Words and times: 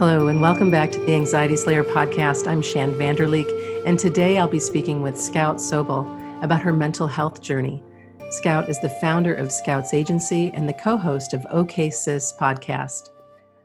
Hello, 0.00 0.28
and 0.28 0.40
welcome 0.40 0.70
back 0.70 0.90
to 0.92 0.98
the 1.00 1.14
Anxiety 1.14 1.56
Slayer 1.56 1.84
podcast. 1.84 2.46
I'm 2.48 2.62
Shann 2.62 2.96
Vander 2.96 3.28
Leek, 3.28 3.48
and 3.84 3.98
today 3.98 4.38
I'll 4.38 4.48
be 4.48 4.58
speaking 4.58 5.02
with 5.02 5.20
Scout 5.20 5.56
Sobel 5.56 6.06
about 6.42 6.62
her 6.62 6.72
mental 6.72 7.06
health 7.06 7.42
journey. 7.42 7.82
Scout 8.30 8.70
is 8.70 8.80
the 8.80 8.88
founder 8.88 9.34
of 9.34 9.52
Scouts 9.52 9.92
Agency 9.92 10.52
and 10.54 10.66
the 10.66 10.72
co 10.72 10.96
host 10.96 11.34
of 11.34 11.46
OK 11.50 11.90
Sis 11.90 12.32
podcast. 12.40 13.10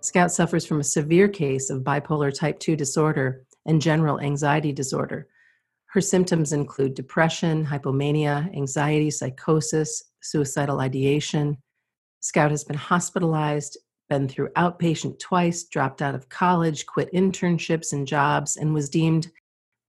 Scout 0.01 0.29
suffers 0.29 0.65
from 0.65 0.81
a 0.81 0.83
severe 0.83 1.29
case 1.29 1.69
of 1.69 1.83
bipolar 1.83 2.37
type 2.37 2.59
2 2.59 2.75
disorder 2.75 3.45
and 3.65 3.81
general 3.81 4.19
anxiety 4.19 4.73
disorder. 4.73 5.29
Her 5.85 6.01
symptoms 6.01 6.51
include 6.51 6.95
depression, 6.95 7.65
hypomania, 7.65 8.53
anxiety, 8.53 9.09
psychosis, 9.09 10.03
suicidal 10.19 10.81
ideation. 10.81 11.59
Scout 12.19 12.51
has 12.51 12.65
been 12.65 12.75
hospitalized 12.75 13.77
been 14.09 14.27
through 14.27 14.49
outpatient 14.49 15.19
twice, 15.19 15.63
dropped 15.63 16.01
out 16.01 16.15
of 16.15 16.29
college, 16.29 16.85
quit 16.85 17.11
internships 17.13 17.93
and 17.93 18.07
jobs, 18.07 18.55
and 18.55 18.73
was 18.73 18.89
deemed 18.89 19.31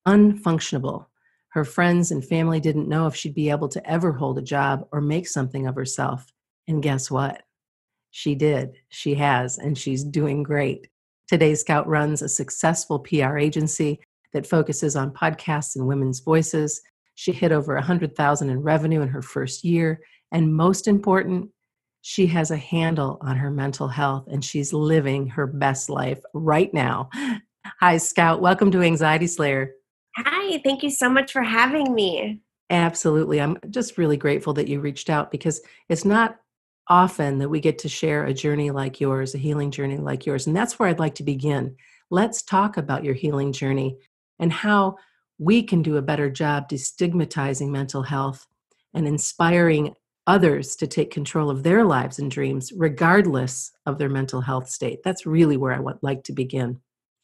unfunctionable. 0.07 1.05
Her 1.49 1.63
friends 1.63 2.11
and 2.11 2.23
family 2.23 2.59
didn't 2.59 2.89
know 2.89 3.07
if 3.07 3.15
she'd 3.15 3.33
be 3.33 3.49
able 3.49 3.69
to 3.69 3.89
ever 3.89 4.11
hold 4.13 4.38
a 4.38 4.41
job 4.41 4.88
or 4.91 5.01
make 5.01 5.27
something 5.27 5.67
of 5.67 5.75
herself. 5.75 6.27
And 6.67 6.83
guess 6.83 7.09
what? 7.09 7.43
She 8.11 8.35
did. 8.35 8.73
She 8.89 9.15
has, 9.15 9.57
and 9.57 9.77
she's 9.77 10.03
doing 10.03 10.43
great. 10.43 10.88
Today, 11.27 11.55
Scout 11.55 11.88
runs 11.88 12.21
a 12.21 12.29
successful 12.29 12.99
PR 12.99 13.38
agency 13.38 13.99
that 14.33 14.45
focuses 14.45 14.95
on 14.95 15.13
podcasts 15.13 15.75
and 15.75 15.88
women's 15.88 16.19
voices. 16.19 16.81
She 17.16 17.31
hit 17.31 17.52
over 17.52 17.73
100,000 17.75 18.49
in 18.49 18.61
revenue 18.61 19.02
in 19.02 19.07
her 19.07 19.21
first 19.21 19.63
year, 19.63 20.02
and 20.31 20.53
most 20.53 20.88
important, 20.88 21.49
she 22.08 22.28
has 22.28 22.52
a 22.52 22.56
handle 22.56 23.17
on 23.22 23.36
her 23.36 23.50
mental 23.50 23.88
health 23.88 24.28
and 24.30 24.45
she's 24.45 24.72
living 24.72 25.25
her 25.25 25.48
best 25.48 25.89
life 25.89 26.22
right 26.36 26.72
now. 26.72 27.09
Hi, 27.80 27.97
Scout. 27.97 28.42
Welcome 28.42 28.70
to 28.72 28.84
Anxiety 28.84 29.25
Slayer. 29.25 29.72
Hi, 30.16 30.62
thank 30.64 30.84
you 30.84 30.92
so 30.92 31.09
much 31.09 31.31
for 31.31 31.42
having 31.42 31.95
me. 31.95 32.42
Absolutely. 32.70 33.42
I'm 33.42 33.58
just 33.72 33.97
really 33.97 34.17
grateful 34.17 34.53
that 34.53 34.67
you 34.67 34.81
reached 34.81 35.09
out 35.09 35.31
because 35.31 35.59
it's 35.89 36.06
not 36.06 36.38
often 36.89 37.39
that 37.39 37.50
we 37.50 37.59
get 37.59 37.80
to 37.80 37.89
share 37.89 38.25
a 38.25 38.36
journey 38.36 38.69
like 38.69 39.02
yours, 39.02 39.34
a 39.34 39.40
healing 39.40 39.72
journey 39.72 39.97
like 39.97 40.28
yours. 40.28 40.45
And 40.45 40.56
that's 40.56 40.78
where 40.78 40.88
I'd 40.88 41.00
like 41.00 41.16
to 41.16 41.23
begin. 41.23 41.75
Let's 42.12 42.44
talk 42.44 42.78
about 42.78 43.03
your 43.03 43.16
healing 43.16 43.52
journey 43.52 43.97
and 44.38 44.53
how 44.53 44.97
we 45.40 45.64
can 45.64 45.81
do 45.81 45.97
a 45.97 46.03
better 46.03 46.30
job 46.30 46.69
destigmatizing 46.69 47.72
mental 47.72 48.03
health 48.03 48.45
and 48.94 49.08
inspiring 49.08 49.95
others 50.28 50.76
to 50.78 50.88
take 50.88 51.12
control 51.12 51.50
of 51.50 51.64
their 51.64 51.84
lives 51.84 52.20
and 52.20 52.31
dreams, 52.31 52.72
regardless 52.76 53.72
of 53.86 53.98
their 53.98 54.09
mental 54.09 54.42
health 54.42 54.70
state. 54.70 55.02
That's 55.04 55.26
really 55.26 55.58
where 55.58 55.73
I 55.73 55.80
would 55.80 56.00
like 56.02 56.23
to 56.26 56.34
begin. 56.34 56.81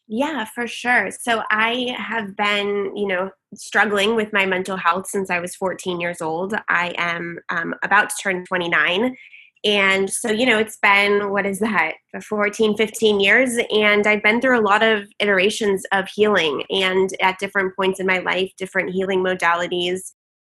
Yeah, 0.08 0.46
for 0.46 0.68
sure. 0.68 1.10
So 1.10 1.42
I 1.52 1.96
have 1.98 2.36
been, 2.36 2.96
you 2.96 3.08
know, 3.08 3.32
struggling 3.56 4.16
with 4.16 4.34
my 4.34 4.46
mental 4.46 4.76
health 4.76 5.08
since 5.08 5.30
I 5.30 5.40
was 5.40 5.56
14 5.56 6.02
years 6.02 6.22
old. 6.22 6.54
I 6.68 6.94
am 6.98 7.40
um, 7.50 7.74
about 7.82 8.10
to 8.10 8.16
turn 8.22 8.46
29. 8.46 9.16
And 9.64 10.10
so, 10.10 10.32
you 10.32 10.46
know, 10.46 10.58
it's 10.58 10.78
been, 10.78 11.30
what 11.30 11.46
is 11.46 11.60
that, 11.60 11.94
14, 12.28 12.76
15 12.76 13.20
years. 13.20 13.58
And 13.72 14.06
I've 14.06 14.24
been 14.24 14.42
through 14.42 14.60
a 14.60 14.68
lot 14.68 14.84
of 14.84 15.08
iterations 15.20 15.86
of 15.92 16.10
healing 16.10 16.64
and 16.70 17.10
at 17.22 17.40
different 17.40 17.76
points 17.76 18.00
in 18.00 18.08
my 18.08 18.18
life, 18.20 18.52
different 18.58 18.90
healing 18.90 19.24
modalities 19.24 20.14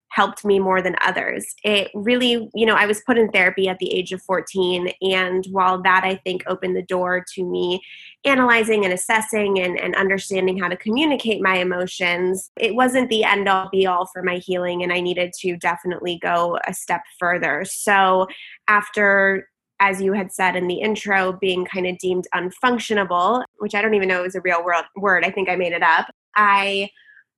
helped 0.09 0.45
me 0.45 0.59
more 0.59 0.81
than 0.81 0.95
others. 1.02 1.45
It 1.63 1.91
really, 1.94 2.50
you 2.53 2.66
know, 2.66 2.75
I 2.75 2.86
was 2.86 3.02
put 3.02 3.17
in 3.17 3.30
therapy 3.30 3.67
at 3.67 3.77
the 3.80 3.94
age 3.94 4.11
of 4.11 4.22
14. 4.23 4.91
And 5.02 5.45
while 5.52 5.81
that 5.83 6.03
I 6.03 6.16
think 6.16 6.44
opened 6.47 6.75
the 6.75 6.81
door 6.83 7.23
to 7.36 7.44
me 7.44 7.81
analyzing 8.25 8.84
and 8.84 8.94
assessing 8.94 9.59
and, 9.59 9.79
and 9.79 9.95
understanding 9.95 10.57
how 10.57 10.68
to 10.69 10.78
communicate 10.78 11.41
my 11.41 11.57
emotions, 11.57 12.51
it 12.57 12.75
wasn't 12.75 13.09
the 13.09 13.23
end 13.23 13.47
all 13.47 13.69
be 13.69 13.85
all 13.85 14.06
for 14.07 14.23
my 14.23 14.38
healing. 14.38 14.84
And 14.84 14.94
I 14.94 15.01
needed 15.01 15.34
to 15.41 15.57
definitely 15.57 16.19
go 16.22 16.57
a 16.68 16.74
step 16.74 17.03
further. 17.19 17.63
So 17.66 18.28
after 18.68 19.47
as 19.79 20.01
you 20.01 20.13
had 20.13 20.31
said 20.31 20.56
in 20.56 20.68
the 20.68 20.81
intro, 20.81 21.34
being 21.34 21.63
kind 21.63 21.85
of 21.85 22.00
deemed 22.00 22.25
unfunctionable, 22.34 23.44
which 23.59 23.75
I 23.75 23.81
don't 23.84 23.94
even 23.94 24.07
know 24.07 24.24
is 24.24 24.34
a 24.34 24.41
real 24.41 24.63
world 24.63 24.85
word. 24.95 25.24
I 25.24 25.29
think 25.29 25.50
I 25.50 25.56
made 25.56 25.72
it 25.72 25.84
up. 25.84 26.07
I 26.35 26.89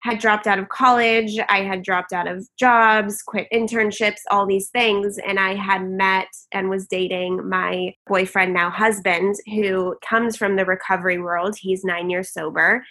had 0.02 0.20
dropped 0.20 0.48
out 0.48 0.60
of 0.60 0.70
college, 0.70 1.38
I 1.50 1.64
had 1.64 1.84
dropped 1.84 2.14
out 2.14 2.28
of 2.28 2.48
jobs, 2.58 3.22
quit 3.22 3.48
internships, 3.54 4.20
all 4.32 4.46
these 4.46 4.70
things. 4.70 5.18
And 5.28 5.40
I 5.40 5.56
had 5.56 5.90
met 5.90 6.28
and 6.54 6.70
was 6.70 6.88
dating 6.88 7.50
my 7.50 7.94
boyfriend, 8.08 8.54
now 8.54 8.70
husband, 8.70 9.36
who 9.48 9.96
comes 10.08 10.38
from 10.38 10.56
the 10.56 10.66
recovery 10.66 11.20
world. 11.20 11.56
He's 11.60 11.84
nine 11.84 12.10
years 12.10 12.32
sober. 12.32 12.84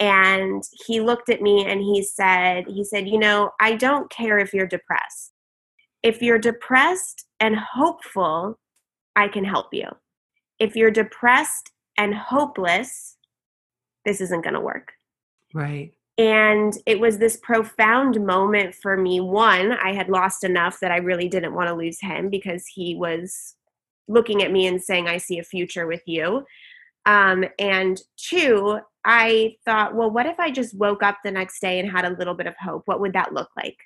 And 0.00 0.62
he 0.86 1.00
looked 1.00 1.30
at 1.30 1.40
me 1.40 1.64
and 1.64 1.80
he 1.80 2.02
said, 2.02 2.64
he 2.68 2.84
said, 2.84 3.08
you 3.08 3.18
know, 3.18 3.50
I 3.60 3.76
don't 3.76 4.10
care 4.10 4.38
if 4.38 4.52
you're 4.52 4.66
depressed. 4.66 5.32
If 6.02 6.20
you're 6.20 6.38
depressed 6.38 7.26
and 7.40 7.56
hopeful, 7.56 8.58
I 9.14 9.28
can 9.28 9.44
help 9.44 9.68
you. 9.72 9.88
If 10.58 10.76
you're 10.76 10.90
depressed 10.90 11.70
and 11.96 12.14
hopeless, 12.14 13.16
this 14.04 14.20
isn't 14.20 14.44
going 14.44 14.54
to 14.54 14.60
work. 14.60 14.92
Right. 15.54 15.92
And 16.18 16.72
it 16.86 16.98
was 16.98 17.18
this 17.18 17.36
profound 17.36 18.24
moment 18.24 18.74
for 18.74 18.96
me. 18.96 19.20
One, 19.20 19.72
I 19.72 19.92
had 19.92 20.08
lost 20.08 20.44
enough 20.44 20.80
that 20.80 20.90
I 20.90 20.96
really 20.96 21.28
didn't 21.28 21.54
want 21.54 21.68
to 21.68 21.74
lose 21.74 22.00
him 22.00 22.30
because 22.30 22.66
he 22.66 22.94
was 22.94 23.54
looking 24.08 24.42
at 24.42 24.52
me 24.52 24.66
and 24.66 24.82
saying, 24.82 25.08
I 25.08 25.18
see 25.18 25.38
a 25.38 25.44
future 25.44 25.86
with 25.86 26.02
you. 26.06 26.44
Um, 27.04 27.44
and 27.58 28.00
two, 28.16 28.80
I 29.04 29.56
thought, 29.64 29.94
well, 29.94 30.10
what 30.10 30.26
if 30.26 30.40
I 30.40 30.50
just 30.50 30.76
woke 30.76 31.02
up 31.02 31.18
the 31.22 31.30
next 31.30 31.60
day 31.60 31.78
and 31.78 31.90
had 31.90 32.04
a 32.04 32.16
little 32.16 32.34
bit 32.34 32.46
of 32.46 32.54
hope? 32.58 32.82
What 32.86 33.00
would 33.00 33.12
that 33.12 33.34
look 33.34 33.50
like? 33.56 33.76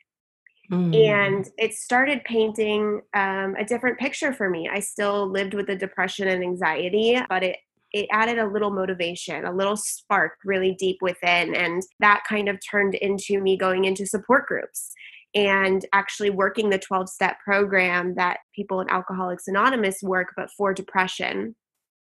Mm. 0.71 0.95
And 0.95 1.49
it 1.59 1.75
started 1.75 2.23
painting 2.25 3.03
um, 3.12 3.57
a 3.59 3.65
different 3.65 3.99
picture 3.99 4.33
for 4.33 4.49
me. 4.49 4.71
I 4.73 4.81
still 4.81 5.29
lived 5.29 5.53
with 5.53 5.67
the 5.67 5.75
depression 5.75 6.29
and 6.29 6.43
anxiety, 6.43 7.19
but 7.29 7.43
it 7.43 7.57
it 7.93 8.06
added 8.12 8.39
a 8.39 8.47
little 8.47 8.71
motivation, 8.71 9.45
a 9.45 9.53
little 9.53 9.77
spark 9.77 10.33
really 10.45 10.77
deep 10.78 10.99
within. 11.01 11.55
And 11.55 11.83
that 11.99 12.23
kind 12.28 12.49
of 12.49 12.59
turned 12.71 12.95
into 12.95 13.41
me 13.41 13.56
going 13.56 13.84
into 13.84 14.06
support 14.06 14.47
groups 14.47 14.93
and 15.34 15.84
actually 15.93 16.31
working 16.31 16.71
the 16.71 16.79
12 16.79 17.09
step 17.09 17.37
program 17.45 18.15
that 18.17 18.39
people 18.55 18.81
in 18.81 18.91
Alcoholics 18.91 19.49
Anonymous 19.49 20.03
work, 20.03 20.29
but 20.37 20.50
for 20.56 20.75
depression, 20.75 21.55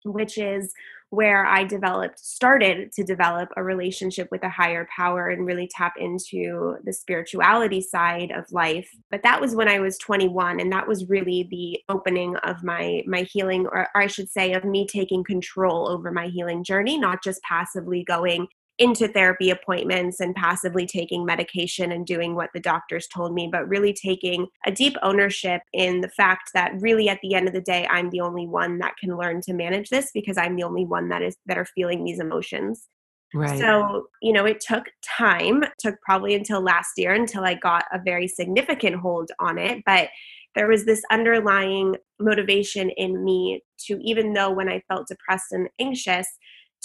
which 0.04 0.38
is 0.38 0.74
where 1.14 1.46
I 1.46 1.64
developed, 1.64 2.18
started 2.18 2.92
to 2.94 3.04
develop 3.04 3.50
a 3.56 3.64
relationship 3.64 4.30
with 4.32 4.42
a 4.42 4.50
higher 4.50 4.88
power 4.96 5.30
and 5.30 5.46
really 5.46 5.70
tap 5.72 5.94
into 5.96 6.78
the 6.84 6.92
spirituality 6.92 7.82
side 7.82 8.32
of 8.32 8.52
life. 8.52 8.90
But 9.12 9.22
that 9.22 9.40
was 9.40 9.56
when 9.56 9.68
I 9.68 9.80
was 9.80 10.00
21, 10.00 10.60
and 10.60 10.72
that 10.72 10.88
was 10.88 11.08
really 11.08 11.48
the 11.52 11.80
opening 11.88 12.36
of 12.38 12.64
my 12.64 13.04
my 13.06 13.28
healing, 13.32 13.68
or, 13.68 13.90
or 13.94 14.02
I 14.02 14.08
should 14.08 14.28
say, 14.28 14.54
of 14.54 14.64
me 14.64 14.88
taking 14.88 15.24
control 15.24 15.88
over 15.88 16.12
my 16.12 16.30
healing 16.30 16.64
journey, 16.64 16.98
not 16.98 17.24
just 17.24 17.44
passively 17.44 18.04
going 18.04 18.48
into 18.80 19.08
therapy 19.08 19.52
appointments 19.52 20.20
and 20.20 20.36
passively 20.36 20.86
taking 20.86 21.26
medication 21.26 21.92
and 21.92 22.06
doing 22.06 22.36
what 22.36 22.50
the 22.54 22.60
doctors 22.60 23.08
told 23.14 23.34
me, 23.34 23.48
but 23.52 23.68
really 23.68 23.94
taking 23.94 24.48
a 24.66 24.72
deep 24.72 24.96
ownership 25.04 25.62
in 25.74 26.02
the 26.02 26.10
fact 26.10 26.50
that 26.54 26.72
really 26.80 27.08
at 27.08 27.20
the 27.22 27.36
end 27.36 27.48
of 27.48 27.54
the 27.54 27.62
day, 27.62 27.88
I'm 27.90 28.10
the 28.10 28.22
only 28.22 28.48
one 28.48 28.80
that 28.80 28.98
can 28.98 29.16
learn 29.16 29.42
to 29.42 29.54
manage 29.54 29.90
this 29.90 30.10
because 30.14 30.38
I'm 30.38 30.56
the 30.56 30.64
only 30.64 30.86
one 30.86 31.10
that 31.10 31.22
is 31.22 31.38
that 31.46 31.58
are 31.58 31.68
feeling 31.76 32.04
these 32.04 32.20
emotions. 32.20 32.88
Right. 33.36 33.60
So, 33.60 34.08
you 34.22 34.32
know, 34.32 34.46
it 34.46 34.60
took 34.60 34.86
time, 35.18 35.64
it 35.64 35.72
took 35.80 35.96
probably 36.02 36.36
until 36.36 36.62
last 36.62 36.92
year 36.98 37.14
until 37.14 37.44
I 37.44 37.56
got 37.56 37.86
a 37.92 38.00
very 38.04 38.28
significant 38.28 38.98
hold 38.98 39.32
on 39.40 39.58
it. 39.58 39.84
But 39.86 40.10
there 40.56 40.68
was 40.68 40.86
this 40.86 41.02
underlying 41.12 41.96
motivation 42.20 42.92
in 42.92 43.24
me 43.24 43.62
to, 43.88 44.00
even 44.04 44.34
though 44.34 44.52
when 44.52 44.70
I 44.70 44.84
felt 44.88 45.08
depressed 45.08 45.52
and 45.52 45.68
anxious, 45.80 46.28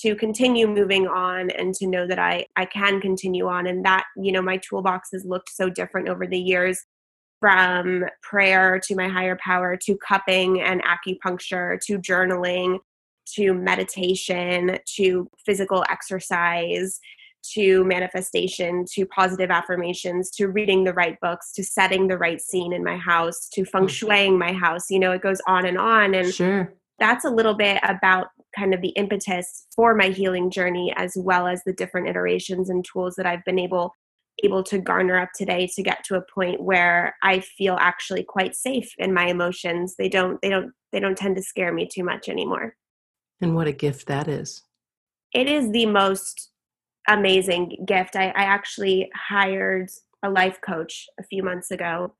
to 0.00 0.14
continue 0.14 0.66
moving 0.68 1.08
on 1.08 1.50
and 1.50 1.74
to 1.74 1.86
know 1.86 2.06
that 2.06 2.18
I, 2.18 2.46
I 2.56 2.66
can 2.66 3.00
continue 3.00 3.48
on. 3.48 3.66
And 3.66 3.84
that, 3.84 4.04
you 4.16 4.32
know, 4.32 4.42
my 4.42 4.58
toolbox 4.58 5.10
has 5.12 5.24
looked 5.24 5.50
so 5.50 5.68
different 5.68 6.08
over 6.08 6.26
the 6.26 6.38
years 6.38 6.84
from 7.40 8.04
prayer 8.22 8.80
to 8.84 8.94
my 8.94 9.08
higher 9.08 9.38
power 9.42 9.76
to 9.76 9.96
cupping 9.96 10.60
and 10.60 10.82
acupuncture 10.84 11.78
to 11.86 11.98
journaling 11.98 12.78
to 13.34 13.52
meditation 13.54 14.78
to 14.96 15.28
physical 15.44 15.84
exercise 15.90 16.98
to 17.54 17.84
manifestation 17.84 18.84
to 18.92 19.06
positive 19.06 19.50
affirmations 19.50 20.30
to 20.30 20.48
reading 20.48 20.82
the 20.82 20.92
right 20.94 21.18
books 21.20 21.52
to 21.52 21.62
setting 21.62 22.08
the 22.08 22.18
right 22.18 22.40
scene 22.40 22.72
in 22.72 22.82
my 22.82 22.96
house 22.96 23.48
to 23.52 23.64
feng 23.64 23.84
mm. 23.84 23.88
shuiing 23.88 24.38
my 24.38 24.52
house 24.52 24.90
you 24.90 24.98
know 24.98 25.12
it 25.12 25.22
goes 25.22 25.40
on 25.46 25.64
and 25.66 25.78
on 25.78 26.14
and 26.14 26.34
sure 26.34 26.72
that's 26.98 27.24
a 27.24 27.30
little 27.30 27.54
bit 27.54 27.78
about 27.84 28.28
kind 28.56 28.74
of 28.74 28.80
the 28.80 28.90
impetus 28.90 29.66
for 29.74 29.94
my 29.94 30.08
healing 30.08 30.50
journey 30.50 30.92
as 30.96 31.14
well 31.16 31.46
as 31.46 31.62
the 31.64 31.72
different 31.72 32.08
iterations 32.08 32.70
and 32.70 32.84
tools 32.84 33.14
that 33.16 33.26
I've 33.26 33.44
been 33.44 33.58
able 33.58 33.92
able 34.44 34.62
to 34.62 34.78
garner 34.78 35.18
up 35.18 35.30
today 35.34 35.68
to 35.74 35.82
get 35.82 36.04
to 36.04 36.14
a 36.14 36.22
point 36.32 36.62
where 36.62 37.16
I 37.22 37.40
feel 37.40 37.76
actually 37.80 38.22
quite 38.22 38.54
safe 38.54 38.92
in 38.98 39.12
my 39.12 39.26
emotions. 39.26 39.96
They 39.96 40.08
don't 40.08 40.40
they 40.42 40.48
don't 40.48 40.72
they 40.92 41.00
don't 41.00 41.18
tend 41.18 41.36
to 41.36 41.42
scare 41.42 41.72
me 41.72 41.88
too 41.92 42.04
much 42.04 42.28
anymore. 42.28 42.74
And 43.40 43.54
what 43.54 43.66
a 43.66 43.72
gift 43.72 44.06
that 44.06 44.28
is. 44.28 44.62
it 45.34 45.48
is 45.48 45.70
the 45.70 45.86
most 45.86 46.50
amazing 47.08 47.84
gift. 47.86 48.16
I, 48.16 48.28
I 48.28 48.44
actually 48.44 49.10
hired 49.14 49.90
a 50.22 50.30
life 50.30 50.58
coach 50.60 51.06
a 51.18 51.22
few 51.22 51.42
months 51.42 51.70
ago 51.70 52.14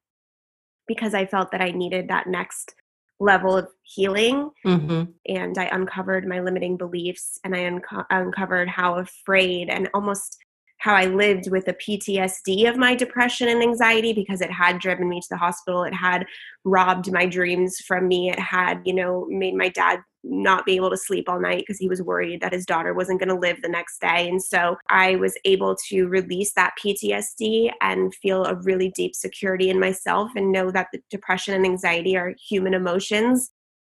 because 0.87 1.15
I 1.15 1.27
felt 1.27 1.51
that 1.53 1.61
I 1.61 1.71
needed 1.71 2.09
that 2.09 2.27
next 2.27 2.75
level 3.21 3.57
of 3.57 3.69
healing. 3.83 4.51
Mm-hmm. 4.65 5.05
And 5.27 5.59
I 5.59 5.65
uncovered 5.65 6.27
my 6.27 6.41
limiting 6.41 6.77
beliefs 6.77 7.41
and 7.45 7.55
I 7.55 7.67
unco- 7.67 8.05
uncovered 8.11 8.69
how 8.69 8.97
afraid 8.97 9.69
and 9.69 9.89
almost 9.95 10.39
how 10.79 10.95
I 10.95 11.07
lived 11.07 11.51
with 11.51 11.65
the 11.65 11.75
PTSD 11.75 12.69
of 12.69 12.77
my 12.77 12.95
depression 12.95 13.49
and 13.49 13.63
anxiety 13.63 14.13
because 14.13 14.41
it 14.41 14.51
had 14.51 14.79
driven 14.79 15.09
me 15.09 15.21
to 15.21 15.27
the 15.29 15.37
hospital. 15.37 15.83
It 15.83 15.95
had 15.95 16.25
robbed 16.65 17.13
my 17.13 17.27
dreams 17.27 17.79
from 17.79 18.07
me. 18.07 18.31
It 18.31 18.39
had, 18.39 18.83
you 18.85 18.95
know, 18.95 19.27
made 19.29 19.55
my 19.55 19.69
dad 19.69 20.01
not 20.25 20.67
be 20.67 20.77
able 20.77 20.91
to 20.91 20.97
sleep 20.97 21.29
all 21.29 21.41
night 21.41 21.65
because 21.67 21.79
he 21.79 21.89
was 21.89 22.03
worried 22.03 22.41
that 22.41 22.53
his 22.53 22.67
daughter 22.67 22.93
wasn't 22.95 23.21
going 23.21 23.29
to 23.29 23.35
live 23.35 23.61
the 23.63 23.69
next 23.69 24.01
day. 24.01 24.29
And 24.29 24.43
so 24.43 24.77
I 24.89 25.17
was 25.17 25.37
able 25.45 25.77
to 25.89 26.07
release 26.07 26.53
that 26.55 26.75
PTSD 26.85 27.73
and 27.81 28.15
feel 28.15 28.45
a 28.45 28.55
really 28.57 28.93
deep 28.95 29.15
security 29.15 29.71
in 29.71 29.81
myself 29.81 30.31
and 30.37 30.53
know 30.53 30.71
that 30.71 30.89
the 30.93 31.01
depression 31.11 31.55
and 31.55 31.65
anxiety 31.65 32.17
are 32.17 32.35
human 32.49 32.75
emotions 32.75 33.51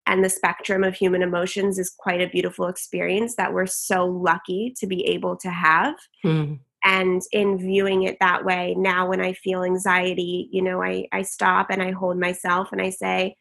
and 0.08 0.24
the 0.24 0.28
spectrum 0.28 0.84
of 0.84 0.94
human 0.94 1.22
emotions 1.22 1.78
is 1.80 1.90
quite 1.90 2.20
a 2.20 2.28
beautiful 2.28 2.68
experience 2.68 3.34
that 3.36 3.52
we're 3.52 3.66
so 3.66 4.06
lucky 4.06 4.72
to 4.78 4.86
be 4.86 5.04
able 5.06 5.36
to 5.36 5.50
have. 5.50 5.96
Hmm 6.22 6.54
and 6.84 7.22
in 7.32 7.58
viewing 7.58 8.04
it 8.04 8.16
that 8.20 8.44
way 8.44 8.74
now 8.78 9.08
when 9.08 9.20
i 9.20 9.32
feel 9.32 9.62
anxiety 9.62 10.48
you 10.52 10.62
know 10.62 10.82
i, 10.82 11.06
I 11.12 11.22
stop 11.22 11.68
and 11.70 11.82
i 11.82 11.90
hold 11.90 12.18
myself 12.18 12.68
and 12.72 12.80
i 12.80 12.90
say 12.90 13.36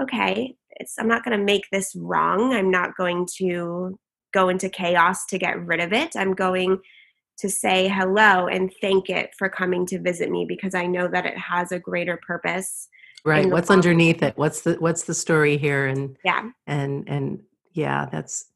okay 0.00 0.54
i'm 0.98 1.08
not 1.08 1.24
going 1.24 1.38
to 1.38 1.44
make 1.44 1.68
this 1.70 1.94
wrong. 1.94 2.54
I'm 2.54 2.70
not 2.70 2.96
going 2.96 3.26
to 3.36 3.98
go 4.32 4.48
into 4.48 4.68
chaos 4.68 5.26
to 5.26 5.38
get 5.38 5.64
rid 5.66 5.80
of 5.80 5.92
it. 5.92 6.16
I'm 6.16 6.34
going 6.34 6.78
to 7.38 7.48
say 7.48 7.88
hello 7.88 8.46
and 8.46 8.72
thank 8.80 9.10
it 9.10 9.34
for 9.36 9.48
coming 9.48 9.86
to 9.86 9.98
visit 9.98 10.30
me 10.30 10.44
because 10.46 10.74
i 10.74 10.86
know 10.86 11.08
that 11.08 11.24
it 11.24 11.36
has 11.36 11.72
a 11.72 11.78
greater 11.78 12.20
purpose 12.24 12.88
right 13.24 13.48
what's 13.50 13.70
world. 13.70 13.78
underneath 13.78 14.22
it? 14.22 14.36
What's 14.36 14.60
the 14.60 14.74
what's 14.74 15.04
the 15.04 15.14
story 15.14 15.56
here? 15.56 15.86
And 15.86 16.16
yeah. 16.24 16.50
and 16.66 17.08
and 17.08 17.40
yeah 17.72 18.06
that's 18.12 18.46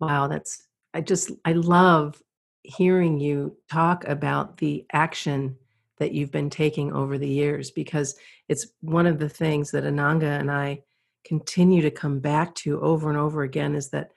wow 0.00 0.28
that's 0.28 0.62
i 0.94 1.00
just 1.00 1.32
i 1.44 1.52
love 1.52 2.22
hearing 2.64 3.20
you 3.20 3.56
talk 3.70 4.04
about 4.08 4.56
the 4.56 4.84
action 4.92 5.56
that 5.98 6.12
you've 6.12 6.32
been 6.32 6.50
taking 6.50 6.92
over 6.92 7.18
the 7.18 7.28
years 7.28 7.70
because 7.70 8.16
it's 8.48 8.66
one 8.80 9.06
of 9.06 9.18
the 9.18 9.28
things 9.28 9.70
that 9.70 9.84
Ananga 9.84 10.40
and 10.40 10.50
I 10.50 10.82
continue 11.24 11.82
to 11.82 11.90
come 11.90 12.18
back 12.18 12.54
to 12.56 12.80
over 12.80 13.08
and 13.08 13.18
over 13.18 13.42
again 13.42 13.74
is 13.74 13.90
that 13.90 14.10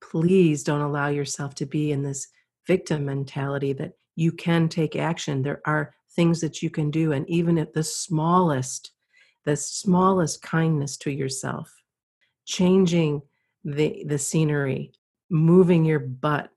please 0.00 0.62
don't 0.62 0.80
allow 0.80 1.08
yourself 1.08 1.54
to 1.56 1.66
be 1.66 1.90
in 1.90 2.02
this 2.02 2.28
victim 2.66 3.04
mentality 3.04 3.72
that 3.72 3.92
you 4.16 4.30
can 4.30 4.68
take 4.68 4.96
action. 4.96 5.42
There 5.42 5.60
are 5.66 5.94
things 6.14 6.40
that 6.40 6.62
you 6.62 6.70
can 6.70 6.90
do, 6.90 7.12
and 7.12 7.28
even 7.28 7.58
at 7.58 7.72
the 7.72 7.82
smallest, 7.82 8.92
the 9.44 9.56
smallest 9.56 10.42
kindness 10.42 10.96
to 10.98 11.10
yourself, 11.10 11.72
changing 12.46 13.22
the 13.64 14.04
the 14.06 14.18
scenery, 14.18 14.92
moving 15.30 15.84
your 15.84 16.00
butt, 16.00 16.50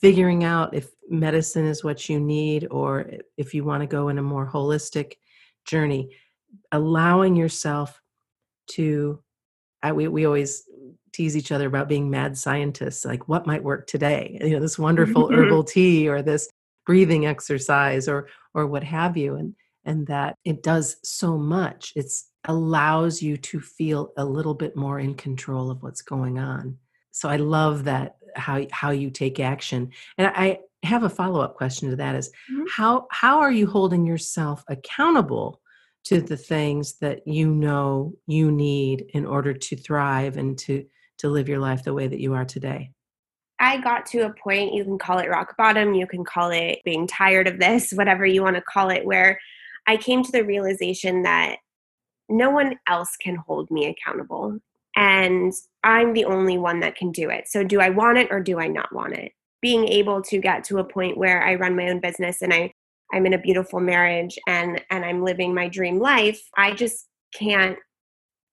figuring 0.00 0.44
out 0.44 0.74
if 0.74 0.90
medicine 1.08 1.66
is 1.66 1.84
what 1.84 2.08
you 2.08 2.20
need 2.20 2.66
or 2.70 3.10
if 3.36 3.52
you 3.52 3.64
want 3.64 3.82
to 3.82 3.86
go 3.86 4.08
in 4.08 4.18
a 4.18 4.22
more 4.22 4.48
holistic 4.48 5.14
journey. 5.64 6.16
Allowing 6.72 7.36
yourself 7.36 8.00
to 8.72 9.22
I, 9.82 9.92
we, 9.92 10.08
we 10.08 10.26
always 10.26 10.64
tease 11.12 11.36
each 11.36 11.52
other 11.52 11.66
about 11.66 11.88
being 11.88 12.10
mad 12.10 12.36
scientists 12.36 13.04
like 13.04 13.28
what 13.28 13.46
might 13.46 13.64
work 13.64 13.86
today? 13.86 14.38
You 14.42 14.50
know 14.50 14.60
this 14.60 14.78
wonderful 14.78 15.24
mm-hmm. 15.24 15.34
herbal 15.34 15.64
tea 15.64 16.08
or 16.08 16.22
this 16.22 16.48
breathing 16.86 17.26
exercise 17.26 18.08
or 18.08 18.28
or 18.54 18.66
what 18.66 18.84
have 18.84 19.16
you 19.16 19.36
and 19.36 19.54
and 19.84 20.06
that 20.06 20.36
it 20.44 20.62
does 20.62 20.96
so 21.02 21.36
much. 21.36 21.92
It's 21.96 22.30
allows 22.44 23.20
you 23.20 23.36
to 23.36 23.60
feel 23.60 24.12
a 24.16 24.24
little 24.24 24.54
bit 24.54 24.74
more 24.76 24.98
in 24.98 25.14
control 25.14 25.70
of 25.70 25.82
what's 25.82 26.02
going 26.02 26.38
on 26.38 26.78
so 27.10 27.28
i 27.28 27.36
love 27.36 27.84
that 27.84 28.16
how 28.36 28.64
how 28.70 28.90
you 28.90 29.10
take 29.10 29.40
action. 29.40 29.90
And 30.18 30.28
i 30.28 30.58
have 30.82 31.02
a 31.02 31.10
follow-up 31.10 31.56
question 31.56 31.90
to 31.90 31.96
that 31.96 32.14
is 32.14 32.30
mm-hmm. 32.50 32.64
how 32.74 33.06
how 33.10 33.40
are 33.40 33.52
you 33.52 33.66
holding 33.66 34.06
yourself 34.06 34.64
accountable 34.68 35.60
to 36.04 36.20
the 36.20 36.36
things 36.36 36.94
that 36.98 37.26
you 37.26 37.50
know 37.50 38.14
you 38.26 38.50
need 38.50 39.04
in 39.12 39.26
order 39.26 39.52
to 39.52 39.76
thrive 39.76 40.36
and 40.36 40.58
to 40.58 40.84
to 41.18 41.28
live 41.28 41.48
your 41.48 41.58
life 41.58 41.84
the 41.84 41.92
way 41.92 42.06
that 42.06 42.20
you 42.20 42.32
are 42.32 42.46
today? 42.46 42.90
I 43.58 43.78
got 43.78 44.06
to 44.06 44.20
a 44.20 44.32
point, 44.32 44.72
you 44.72 44.84
can 44.84 44.98
call 44.98 45.18
it 45.18 45.28
rock 45.28 45.54
bottom, 45.58 45.92
you 45.92 46.06
can 46.06 46.24
call 46.24 46.50
it 46.50 46.78
being 46.82 47.06
tired 47.06 47.46
of 47.46 47.58
this, 47.58 47.90
whatever 47.94 48.24
you 48.24 48.42
want 48.42 48.56
to 48.56 48.62
call 48.62 48.88
it, 48.88 49.04
where 49.04 49.38
I 49.86 49.98
came 49.98 50.24
to 50.24 50.32
the 50.32 50.44
realization 50.44 51.22
that 51.22 51.56
no 52.30 52.48
one 52.48 52.76
else 52.86 53.16
can 53.20 53.36
hold 53.36 53.70
me 53.70 53.86
accountable 53.86 54.60
and 55.00 55.54
I'm 55.82 56.12
the 56.12 56.26
only 56.26 56.58
one 56.58 56.80
that 56.80 56.94
can 56.94 57.10
do 57.10 57.30
it. 57.30 57.48
So, 57.48 57.64
do 57.64 57.80
I 57.80 57.88
want 57.88 58.18
it 58.18 58.28
or 58.30 58.38
do 58.38 58.60
I 58.60 58.68
not 58.68 58.94
want 58.94 59.14
it? 59.14 59.32
Being 59.62 59.88
able 59.88 60.22
to 60.22 60.38
get 60.38 60.62
to 60.64 60.78
a 60.78 60.84
point 60.84 61.16
where 61.16 61.42
I 61.42 61.54
run 61.54 61.74
my 61.74 61.88
own 61.88 62.00
business 62.00 62.42
and 62.42 62.52
I 62.52 62.72
I'm 63.12 63.26
in 63.26 63.34
a 63.34 63.38
beautiful 63.38 63.80
marriage 63.80 64.38
and 64.46 64.80
and 64.90 65.04
I'm 65.04 65.24
living 65.24 65.54
my 65.54 65.68
dream 65.68 65.98
life, 65.98 66.40
I 66.56 66.72
just 66.72 67.08
can't 67.34 67.78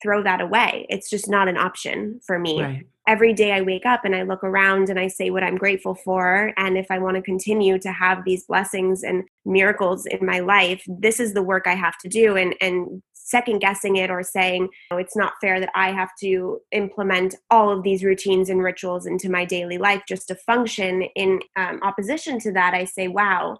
throw 0.01 0.23
that 0.23 0.41
away. 0.41 0.85
It's 0.89 1.09
just 1.09 1.27
not 1.27 1.47
an 1.49 1.57
option 1.57 2.21
for 2.25 2.39
me. 2.39 2.61
Right. 2.61 2.87
Every 3.07 3.33
day 3.33 3.51
I 3.51 3.61
wake 3.61 3.85
up 3.85 4.05
and 4.05 4.15
I 4.15 4.23
look 4.23 4.43
around 4.43 4.89
and 4.89 4.99
I 4.99 5.07
say 5.07 5.29
what 5.29 5.43
I'm 5.43 5.57
grateful 5.57 5.95
for. 5.95 6.53
And 6.57 6.77
if 6.77 6.87
I 6.89 6.99
want 6.99 7.15
to 7.15 7.21
continue 7.21 7.79
to 7.79 7.91
have 7.91 8.23
these 8.23 8.45
blessings 8.45 9.03
and 9.03 9.23
miracles 9.45 10.05
in 10.05 10.25
my 10.25 10.39
life, 10.39 10.83
this 10.87 11.19
is 11.19 11.33
the 11.33 11.41
work 11.41 11.67
I 11.67 11.75
have 11.75 11.97
to 11.99 12.09
do. 12.09 12.37
And 12.37 12.55
and 12.61 13.01
second 13.27 13.59
guessing 13.59 13.97
it 13.97 14.09
or 14.09 14.23
saying 14.23 14.69
oh, 14.91 14.97
it's 14.97 15.15
not 15.15 15.33
fair 15.41 15.59
that 15.59 15.71
I 15.75 15.91
have 15.91 16.09
to 16.21 16.59
implement 16.71 17.35
all 17.49 17.69
of 17.69 17.83
these 17.83 18.03
routines 18.03 18.49
and 18.49 18.63
rituals 18.63 19.05
into 19.05 19.29
my 19.29 19.45
daily 19.45 19.77
life 19.77 20.03
just 20.07 20.27
to 20.29 20.35
function. 20.35 21.03
In 21.15 21.41
um, 21.55 21.79
opposition 21.83 22.39
to 22.39 22.51
that, 22.53 22.73
I 22.73 22.85
say, 22.85 23.07
wow, 23.07 23.57